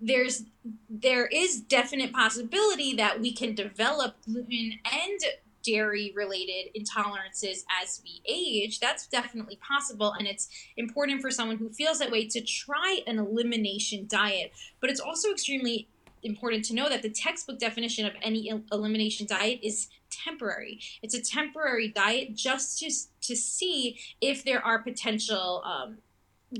[0.00, 0.44] there's
[0.90, 5.20] there is definite possibility that we can develop gluten and
[5.62, 10.12] dairy related intolerances as we age, that's definitely possible.
[10.12, 14.52] And it's important for someone who feels that way to try an elimination diet.
[14.80, 15.88] But it's also extremely
[16.22, 20.80] important to know that the textbook definition of any elimination diet is temporary.
[21.02, 22.90] It's a temporary diet just to,
[23.22, 25.62] to see if there are potential.
[25.64, 25.98] Um,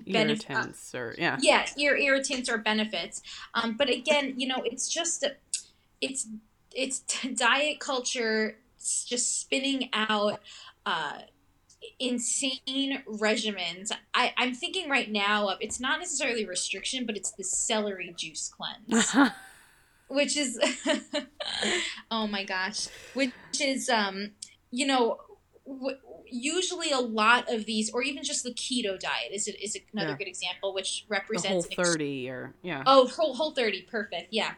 [0.06, 3.20] irritants or yeah yes ear irritants or benefits
[3.52, 5.22] um, but again you know it's just
[6.00, 6.28] it's
[6.74, 7.00] it's
[7.34, 8.56] diet culture
[9.04, 10.40] just spinning out
[10.86, 11.18] uh,
[11.98, 13.92] insane regimens.
[14.14, 18.50] I, I'm thinking right now of it's not necessarily restriction, but it's the celery juice
[18.50, 19.16] cleanse.
[20.12, 20.58] which is
[22.10, 24.32] oh my gosh which is um
[24.70, 25.18] you know
[25.66, 29.76] w- usually a lot of these or even just the keto diet is it is
[29.92, 30.16] another yeah.
[30.16, 34.28] good example which represents the whole 30 ex- or yeah oh whole, whole 30 perfect
[34.30, 34.52] yeah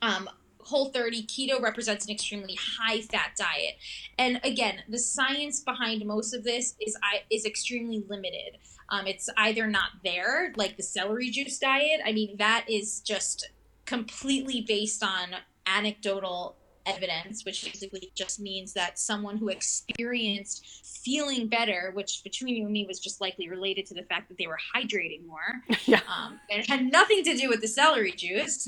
[0.00, 0.28] um
[0.64, 3.74] whole 30 keto represents an extremely high fat diet
[4.18, 6.96] and again the science behind most of this is
[7.30, 8.58] is extremely limited
[8.90, 13.50] um, it's either not there like the celery juice diet i mean that is just
[13.86, 15.28] completely based on
[15.66, 20.66] anecdotal evidence, which basically just means that someone who experienced
[21.02, 24.38] feeling better, which between you and me was just likely related to the fact that
[24.38, 25.62] they were hydrating more.
[25.86, 26.00] Yeah.
[26.08, 28.66] Um, it had nothing to do with the celery juice.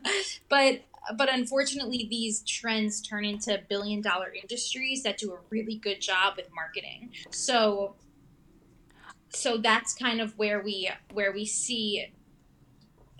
[0.50, 0.82] but
[1.16, 6.34] but unfortunately these trends turn into billion dollar industries that do a really good job
[6.36, 7.10] with marketing.
[7.30, 7.94] So
[9.30, 12.12] so that's kind of where we where we see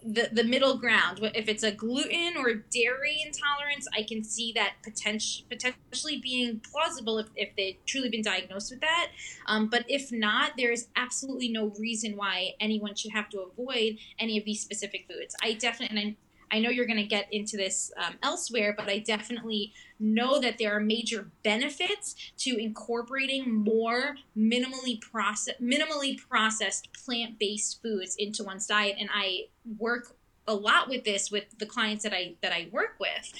[0.04, 1.18] the the middle ground.
[1.34, 7.18] If it's a gluten or dairy intolerance, I can see that potential potentially being plausible
[7.18, 9.08] if, if they've truly been diagnosed with that.
[9.46, 13.98] Um, but if not, there is absolutely no reason why anyone should have to avoid
[14.18, 15.34] any of these specific foods.
[15.42, 16.16] I definitely and
[16.50, 20.58] I know you're going to get into this um, elsewhere, but I definitely know that
[20.58, 28.66] there are major benefits to incorporating more minimally process minimally processed plant-based foods into one's
[28.66, 28.96] diet.
[28.98, 29.46] And I
[29.78, 33.32] work a lot with this with the clients that I that I work with.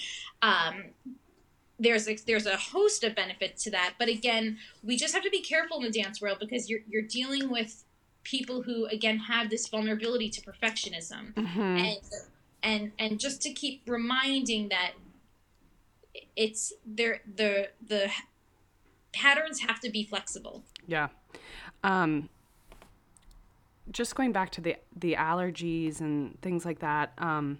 [0.43, 0.85] Um,
[1.81, 5.31] there's a, there's a host of benefits to that, but again, we just have to
[5.31, 7.85] be careful in the dance world because you're you're dealing with
[8.25, 11.61] people who again have this vulnerability to perfectionism mm-hmm.
[11.61, 11.99] and
[12.63, 14.93] and and just to keep reminding that
[16.37, 18.11] it's there the the
[19.13, 20.65] patterns have to be flexible.
[20.87, 21.09] Yeah.
[21.83, 22.29] Um
[23.91, 27.59] just going back to the the allergies and things like that um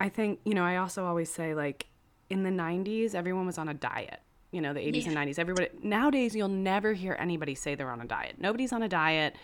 [0.00, 1.84] i think you know i also always say like
[2.30, 5.08] in the 90s everyone was on a diet you know the 80s yeah.
[5.08, 8.36] and 90s everybody nowadays you'll never hear anybody say they're on a diet.
[8.38, 9.36] Nobody's on a diet.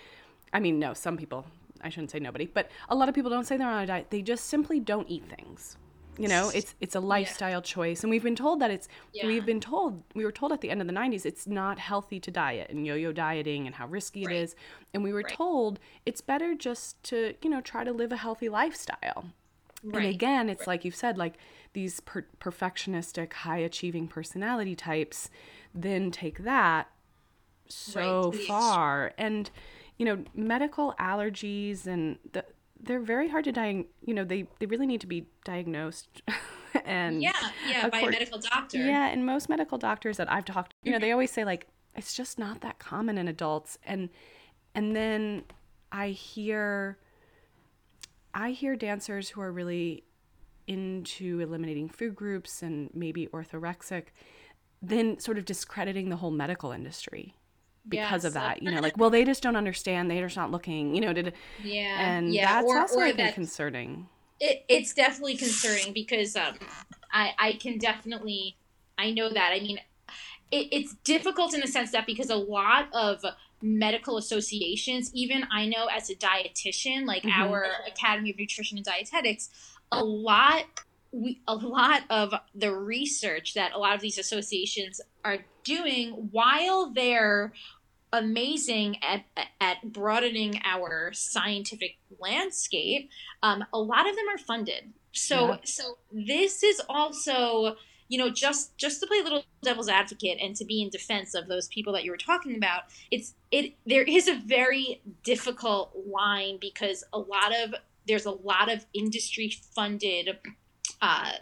[0.52, 1.46] I mean no some people
[1.84, 4.06] I shouldn't say nobody, but a lot of people don't say they're on a diet.
[4.10, 5.76] They just simply don't eat things.
[6.18, 7.60] You know, it's it's a lifestyle yeah.
[7.60, 8.88] choice, and we've been told that it's.
[9.12, 9.26] Yeah.
[9.26, 12.20] We've been told we were told at the end of the '90s it's not healthy
[12.20, 14.36] to diet and yo-yo dieting and how risky right.
[14.36, 14.56] it is,
[14.92, 15.34] and we were right.
[15.34, 19.26] told it's better just to you know try to live a healthy lifestyle.
[19.82, 20.04] Right.
[20.04, 21.34] And again, it's like you've said, like
[21.72, 25.30] these per- perfectionistic, high achieving personality types,
[25.74, 26.88] then take that
[27.68, 29.50] so far and
[29.98, 32.44] you know, medical allergies and the,
[32.80, 33.86] they're very hard to diagnose.
[34.04, 36.22] You know, they, they really need to be diagnosed.
[36.84, 37.32] and yeah,
[37.68, 38.78] yeah, by course, a medical doctor.
[38.78, 41.14] Yeah, and most medical doctors that I've talked, to you know, they mm-hmm.
[41.14, 43.78] always say like it's just not that common in adults.
[43.84, 44.10] And
[44.74, 45.44] and then
[45.92, 46.98] I hear
[48.34, 50.04] I hear dancers who are really
[50.66, 54.06] into eliminating food groups and maybe orthorexic
[54.80, 57.34] then sort of discrediting the whole medical industry
[57.88, 58.62] because Yeah, of that.
[58.62, 60.10] You know, like, well, they just don't understand.
[60.10, 60.94] They're just not looking.
[60.94, 61.32] You know, did
[61.62, 64.08] Yeah, and yeah, that's or, also or I think that concerning.
[64.40, 66.54] it, it's definitely concerning because um,
[67.12, 68.56] I I can definitely
[68.98, 69.78] I know that I mean
[70.50, 73.24] it, it's difficult in the sense that because a lot of
[73.62, 77.32] medical associations even I know as a dietitian like Mhm.
[77.32, 79.48] our Academy of Nutrition and Dietetics
[79.90, 80.64] a lot
[81.14, 86.92] we a lot of the research that a lot of these associations are doing while
[86.92, 87.52] they're
[88.12, 89.24] amazing at
[89.60, 93.10] at broadening our scientific landscape
[93.42, 95.56] um, a lot of them are funded so Yeah.
[95.64, 97.76] so this is also
[98.08, 101.34] you know just just to play a little devil's advocate and to be in defense
[101.34, 105.92] of those people that you were talking about it's it there is a very difficult
[106.06, 107.74] line because a lot of
[108.06, 110.38] there's a lot of industry funded
[111.04, 111.32] uh,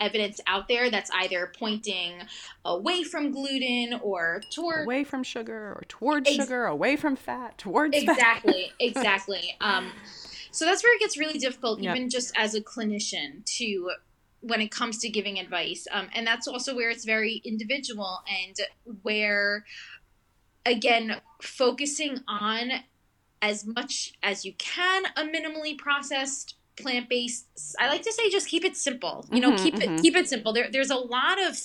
[0.00, 2.22] evidence out there that's either pointing
[2.64, 7.58] away from gluten or toward Away from sugar or towards Ex- sugar, away from fat,
[7.58, 8.08] towards fat.
[8.08, 9.56] exactly exactly.
[9.60, 9.92] Um
[10.50, 13.90] so that's where it gets really difficult even just as a clinician to
[14.40, 15.86] when it comes to giving advice.
[15.90, 18.56] Um, and that's also where it's very individual and
[19.02, 19.64] where
[20.64, 22.70] again focusing on
[23.42, 28.64] as much as you can a minimally processed plant-based i like to say just keep
[28.64, 29.82] it simple you know Mhm, keep mhm.
[29.82, 30.52] it keep it simple.
[30.52, 31.58] There, there's a lot of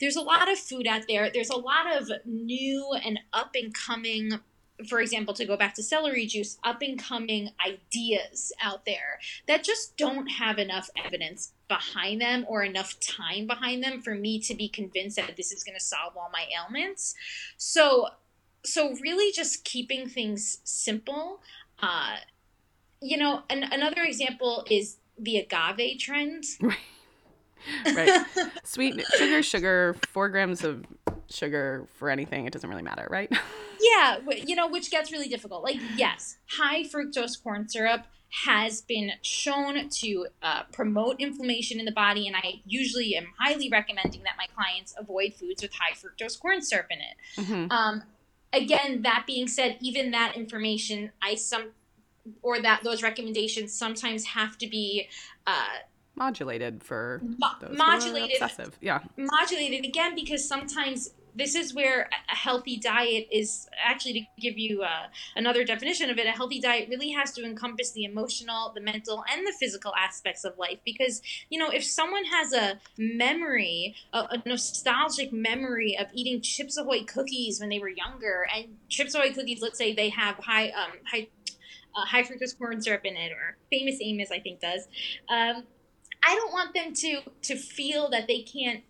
[0.00, 1.30] there's a lot of food out there.
[1.32, 4.40] There's a lot of new and up and coming
[4.88, 9.62] for example to go back to celery juice up and coming ideas out there that
[9.62, 14.54] just don't have enough evidence behind them or enough time behind them for me to
[14.54, 17.14] be convinced that this is going to solve all my ailments.
[17.56, 18.08] So
[18.64, 21.42] so really just keeping things simple
[21.80, 22.16] uh
[23.02, 26.44] you know an, another example is the agave trend
[27.94, 28.26] right.
[28.64, 30.84] Sweet sugar, sugar, four grams of
[31.28, 32.46] sugar for anything.
[32.46, 33.32] It doesn't really matter, right?
[33.80, 35.64] Yeah, you know, which gets really difficult.
[35.64, 38.06] Like, yes, high fructose corn syrup
[38.44, 43.68] has been shown to uh, promote inflammation in the body, and I usually am highly
[43.68, 47.44] recommending that my clients avoid foods with high fructose corn syrup in it.
[47.44, 48.04] hmm Um,
[48.52, 51.72] again, that being said, even that information, I some
[52.42, 55.08] or that those recommendations sometimes have to be
[55.46, 55.64] uh,
[56.14, 58.78] Modulated for mo- those who are modulated obsessive.
[58.82, 59.00] Yeah.
[59.16, 64.82] modulated again because sometimes this is where a healthy diet is actually to give you
[64.82, 65.06] uh,
[65.36, 69.24] another definition of it a healthy diet really has to encompass the emotional the mental
[69.32, 74.18] and the physical aspects of life because you know if someone has a memory a,
[74.18, 79.32] a nostalgic memory of eating chips ahoy cookies when they were younger and chips ahoy
[79.32, 81.26] cookies let's say they have high um high
[81.94, 84.86] uh, high fructose corn syrup in it or famous amos i think does
[85.28, 85.64] um,
[86.24, 88.84] I don't want them to to feel that they can't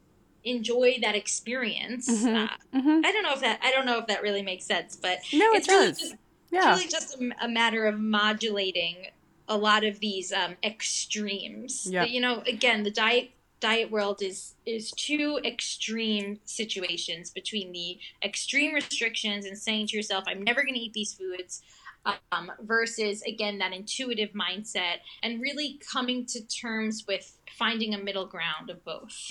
[0.44, 2.08] enjoy that experience.
[2.10, 2.48] Mhm.
[2.50, 4.96] Uh, hmm I don't know if that I don't know if that really makes sense,
[4.96, 5.98] but No, it it's really does.
[5.98, 6.22] just, it's
[6.52, 6.70] yeah.
[6.74, 9.06] really just a, a matter of modulating
[9.48, 11.86] a lot of these um, extremes.
[11.90, 12.04] Yeah.
[12.04, 13.30] You know, again, the diet
[13.60, 20.24] diet world is is two extreme situations between the extreme restrictions and saying to yourself,
[20.26, 21.62] "I'm never going to eat these foods."
[22.04, 28.26] Um, versus again that intuitive mindset and really coming to terms with finding a middle
[28.26, 29.30] ground of both.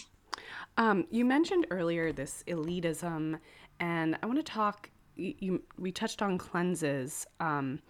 [0.78, 3.40] Um, you mentioned earlier this elitism,
[3.82, 4.90] and I want to talk.
[5.18, 7.82] You, you we touched on cleanses, um,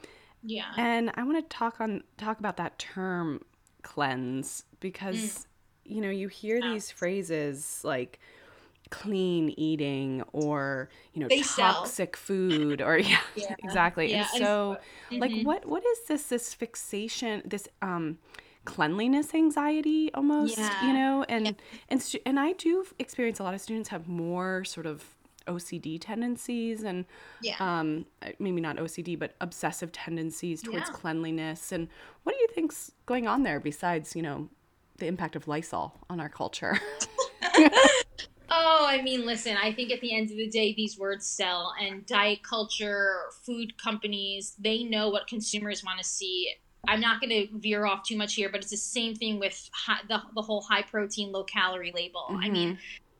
[0.41, 0.71] Yeah.
[0.77, 3.41] and I want to talk on talk about that term
[3.83, 4.79] cleanse Mm.
[4.79, 5.47] because
[5.85, 8.19] you know you hear these phrases like
[8.91, 11.73] clean eating or you know They sell.
[11.73, 13.55] toxic food or yeah, Yeah.
[13.63, 14.77] exactly Yeah, and so
[15.19, 15.43] like Mhm.
[15.45, 18.19] what what is this this fixation this um
[18.65, 21.55] cleanliness anxiety almost you know and
[21.89, 25.03] and stu- and I do experience a lot of students have more sort of
[25.47, 27.05] OCD tendencies and
[27.41, 27.55] Yeah.
[27.59, 28.05] um
[28.39, 30.95] maybe not OCD but obsessive tendencies towards Yeah.
[30.99, 31.87] cleanliness and
[32.23, 34.49] what do you think's going on there besides you know
[34.97, 36.77] the impact of Lysol on our culture
[38.53, 41.73] Oh, I mean, listen, I think at the end of the day, these words sell,
[41.79, 46.53] and diet culture, food companies, they know what consumers want to see.
[46.87, 49.69] I'm not going to veer off too much here, but it's the same thing with
[49.73, 52.25] high, the, the whole high protein, low calorie label.
[52.41, 52.77] I mean,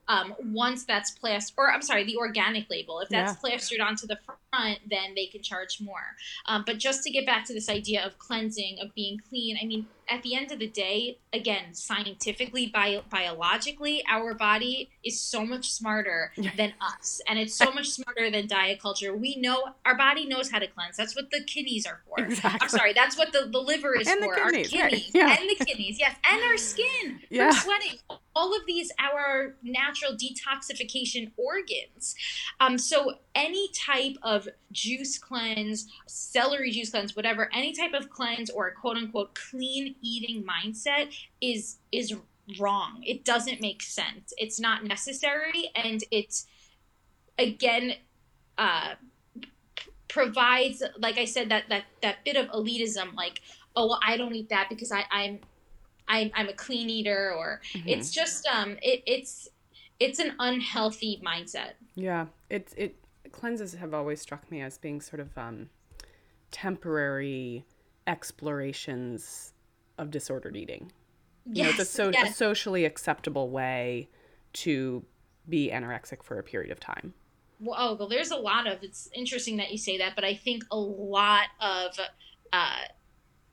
[0.10, 3.40] um, once that's plastered, or I'm sorry, the organic label, if that's Yeah.
[3.40, 4.18] plastered onto the
[4.50, 6.18] front, then they can charge more.
[6.48, 9.66] Um, but just to get back to this idea of cleansing, of being clean, I
[9.66, 15.46] mean, at the end of the day, again, scientifically, bio, biologically, our body is so
[15.46, 17.22] much smarter than us.
[17.28, 19.16] And it's so much smarter than diet culture.
[19.16, 20.98] We know our body knows how to cleanse.
[20.98, 22.24] That's what the kidneys are for.
[22.26, 22.60] Exactly.
[22.62, 25.38] I'm sorry, that's what the, the liver is And the kidneys, our right, yeah.
[25.40, 26.16] And the kidneys, yes.
[26.30, 27.52] And our skin Yeah.
[27.52, 28.00] for sweating.
[28.36, 32.16] All of these our natural detoxification organs.
[32.60, 38.50] Um, so any type of juice cleanse, celery juice cleanse, whatever, any type of cleanse
[38.50, 42.16] or a quote unquote clean eating mindset is is
[42.60, 43.02] wrong.
[43.06, 44.34] It doesn't make sense.
[44.38, 46.48] It's not necessary, and it's
[47.38, 47.96] again
[48.58, 48.96] uh,
[50.08, 53.42] provides, like I said, that that that bit of elitism, like
[53.76, 55.40] oh well, I don't eat that because I, I'm
[56.08, 57.84] I'm I'm a clean eater, or Mhm.
[57.88, 59.48] it's just um it, it's
[60.00, 61.74] it's an unhealthy mindset.
[61.96, 62.96] Yeah, it it
[63.32, 65.70] cleanses have always struck me as being sort of um,
[66.52, 67.66] temporary
[68.08, 69.54] explorations
[69.98, 70.92] of disordered eating.
[71.46, 74.10] You know, it's a, so, a socially acceptable way
[74.54, 75.04] to
[75.50, 77.14] be anorexic for a period of time.
[77.60, 78.84] Well, oh, well, there's a lot of.
[78.84, 82.00] It's interesting that you say that, but I think a lot of,
[82.52, 82.80] uh,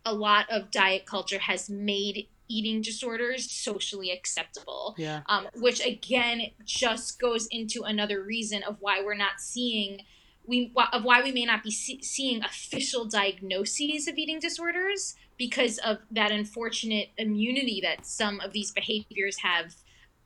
[0.05, 4.95] a lot of diet culture has made eating disorders socially acceptable.
[4.97, 5.21] Yeah.
[5.27, 10.01] Um, which again just goes into another reason of why we're not seeing
[10.49, 15.79] we of why we may not be see, seeing official diagnoses of eating disorders because
[15.79, 19.75] of that unfortunate immunity that some of these behaviors have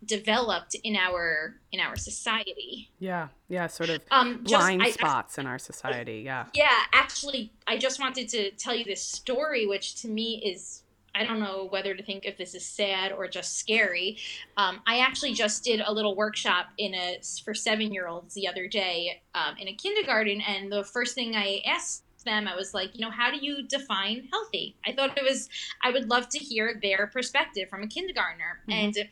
[0.04, 2.90] developed in our in our society.
[2.98, 3.28] Yeah.
[3.48, 3.66] Yeah.
[3.68, 6.22] Sort of Um, just- blind I- I- spots in our society.
[6.24, 6.46] Yeah.
[6.54, 10.81] yeah, actually, I just wanted to tell you this story, which to me is
[11.14, 14.18] I don't know whether to think if this is sad or just scary.
[14.56, 18.48] Um, I actually just did a little workshop in a for seven year olds the
[18.48, 22.72] other day um, in a kindergarten, and the first thing I asked them, I was
[22.72, 24.76] like, you know, how do you define healthy?
[24.86, 25.48] I thought it was
[25.82, 28.72] I would love to hear their perspective from a kindergartner, Mhm.
[28.72, 29.08] and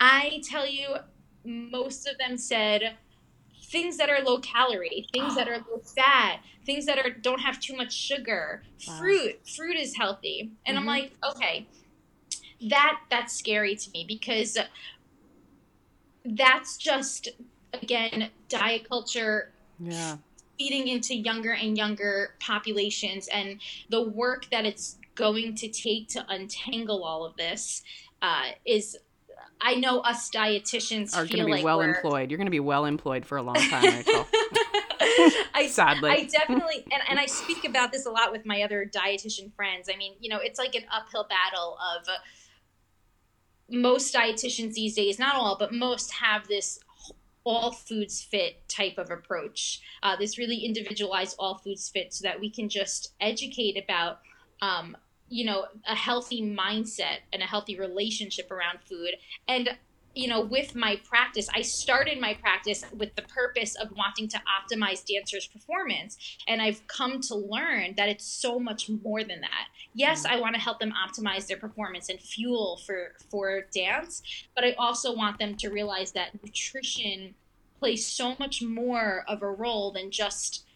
[0.00, 0.96] I tell you,
[1.44, 2.96] most of them said
[3.72, 7.60] things that are low calorie, things that are low fat, things that are don't have
[7.60, 8.62] too much sugar.
[8.86, 8.98] Wow.
[8.98, 10.52] Fruit, fruit is healthy.
[10.66, 10.88] And I'm Mhm.
[10.88, 11.68] like, okay,
[12.70, 14.56] that that's scary to me because
[16.24, 17.28] that's just
[17.72, 20.18] again diet culture Yeah.
[20.58, 23.60] feeding into younger and younger populations and
[23.90, 27.82] the work that it's going to take to untangle all of this
[28.22, 28.96] uh, is
[29.60, 32.30] I know us dietitians Are going to be like well we're- employed.
[32.30, 34.26] You're going to be well employed for a long time, Rachel.
[35.54, 36.10] I, Sadly.
[36.10, 39.88] I definitely, and, and I speak about this a lot with my other dietitian friends.
[39.92, 42.12] I mean, you know, it's like an uphill battle of uh,
[43.68, 46.78] most dietitians these days, not all, but most have this
[47.44, 49.80] all foods fit type of approach.
[50.02, 54.20] Uh, this really individualized all foods fit so that we can just educate about,
[54.60, 54.96] um,
[55.32, 59.12] you know, a healthy mindset and a healthy relationship around food.
[59.48, 59.70] And
[60.14, 64.36] you know, with my practice, I started my practice with the purpose of wanting to
[64.40, 66.18] optimize dancers' performance.
[66.46, 69.68] And I've come to learn that it's so much more than that.
[69.94, 70.36] Yes, mm-hmm.
[70.36, 74.22] I want to help them optimize their performance and fuel for, for dance,
[74.54, 77.34] but I also want them to realize that nutrition
[77.78, 80.66] plays so much more of a role than just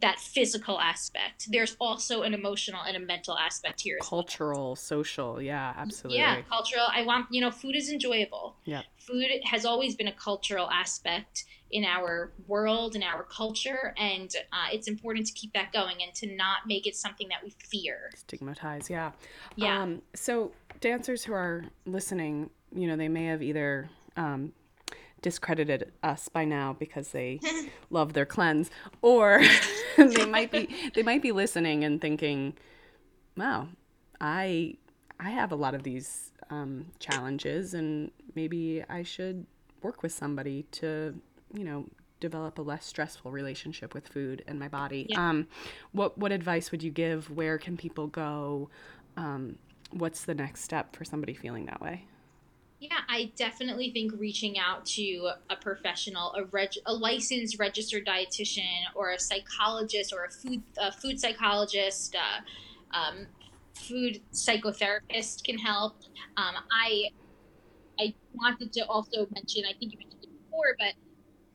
[0.00, 1.46] that physical aspect.
[1.50, 3.98] There's also an emotional and a mental aspect here.
[4.00, 4.22] as well.
[4.22, 5.40] Cultural, social.
[5.40, 6.18] Yeah, absolutely.
[6.18, 6.84] Yeah, cultural.
[6.92, 8.56] I want, you know, food is enjoyable.
[8.64, 8.82] Yeah.
[8.98, 14.68] Food has always been a cultural aspect in our world, in our culture, and uh,
[14.72, 18.10] it's important to keep that going and to not make it something that we fear.
[18.14, 19.12] Stigmatize, Yeah.
[19.56, 19.82] Yeah.
[19.82, 24.52] Um, so dancers who are listening, you know, they may have either um,
[25.22, 27.40] discredited us by now because they
[27.90, 28.70] love their cleanse,
[29.02, 29.42] or
[29.96, 32.54] they might be they might be listening and thinking,
[33.36, 33.68] "Wow,
[34.20, 34.76] I
[35.18, 39.46] I have a lot of these um, challenges, and maybe I should
[39.82, 41.14] work with somebody to,
[41.54, 41.86] you know."
[42.18, 45.28] develop a less stressful relationship with food and my body Yeah.
[45.28, 45.46] um,
[45.92, 48.70] what what advice would you give where can people go
[49.18, 49.58] um,
[49.90, 52.06] what's the next step for somebody feeling that way
[52.78, 58.82] Yeah, I definitely think reaching out to a professional, a reg- a licensed registered dietitian,
[58.94, 63.28] or a psychologist, or a food a food psychologist, uh, um,
[63.74, 65.94] food psychotherapist can help.
[66.36, 67.08] Um, I
[68.00, 69.64] I wanted to also mention.
[69.64, 70.94] I think you mentioned it before, but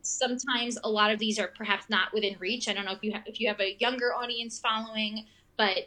[0.04, 2.68] sometimes a lot of these are perhaps not within reach.
[2.70, 5.26] I don't know if you if you have a younger audience following,
[5.58, 5.78] but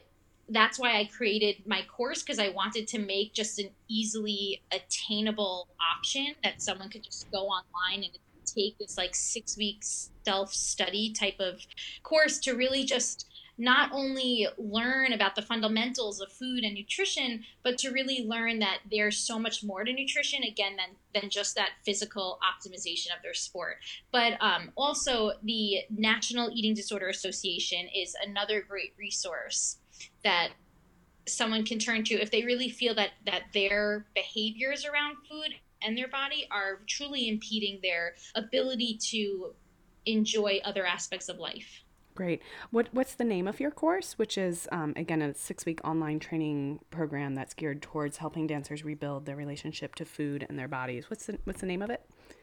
[0.48, 5.68] that's why I created my course because I wanted to make just an easily attainable
[5.96, 11.12] option that someone could just go online and take this like six weeks self study
[11.12, 11.60] type of
[12.02, 13.26] course to really just
[13.56, 18.78] not only learn about the fundamentals of food and nutrition, but to really learn that
[18.90, 23.34] there's so much more to nutrition, again, than, than just that physical optimization of their
[23.34, 23.76] sport.
[24.10, 29.76] But um, also, the National Eating Disorder Association is another great resource
[30.24, 30.50] that
[31.26, 35.96] someone can turn to if they really feel that that their behaviors around food and
[35.96, 39.54] their body are truly impeding their ability to
[40.06, 41.84] enjoy other aspects of life.
[42.14, 42.42] Great.
[42.70, 44.18] What What's the name of your course?
[44.18, 48.84] Which is um, again a six week online training program that's geared towards helping dancers
[48.84, 51.10] rebuild their relationship to food and their bodies.
[51.10, 52.02] What's the What's the name of it?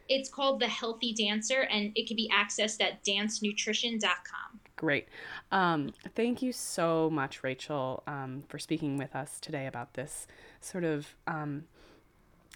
[0.10, 4.60] It's called the Healthy Dancer, and it can be accessed at dancenutrition.com.
[4.82, 5.08] Great.
[5.52, 10.26] Um, thank you so much, Rachel, um, for speaking with us today about this
[10.60, 11.66] sort of um,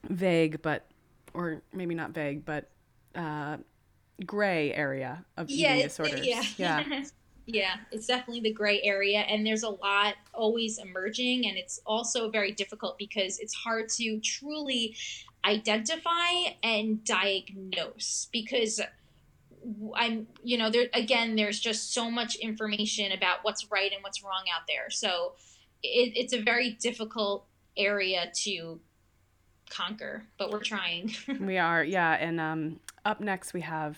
[0.10, 0.88] vague, but
[1.36, 2.68] or maybe not vague, but
[3.14, 3.58] uh,
[4.26, 6.26] gray area of yeah, eating disorders.
[6.26, 6.44] Yeah.
[6.58, 7.04] Yeah.
[7.46, 9.20] yeah, it's definitely the gray area.
[9.20, 11.46] And there's a lot always emerging.
[11.46, 14.96] And it's also very difficult because it's hard to truly
[15.46, 16.32] identify
[16.64, 18.82] and diagnose because
[19.96, 24.24] I'm, you know, there again, there's just so much information about what's right and what's
[24.24, 24.90] wrong out there.
[24.90, 25.34] So
[25.84, 27.46] it, it's a very difficult
[27.78, 28.80] area to
[29.70, 31.14] conquer, but we're trying.
[31.40, 32.14] we are, yeah.
[32.14, 33.98] And um, up next, we have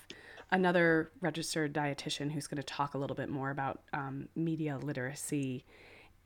[0.51, 5.65] another registered dietitian who's going to talk a little bit more about um, media literacy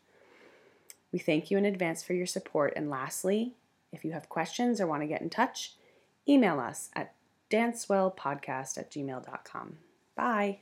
[1.12, 3.54] We thank you in advance for your support, and lastly,
[3.92, 5.74] if you have questions or want to get in touch,
[6.28, 7.14] email us at
[7.50, 9.78] dancewellpodcast at gmail.com.
[10.14, 10.60] Bye.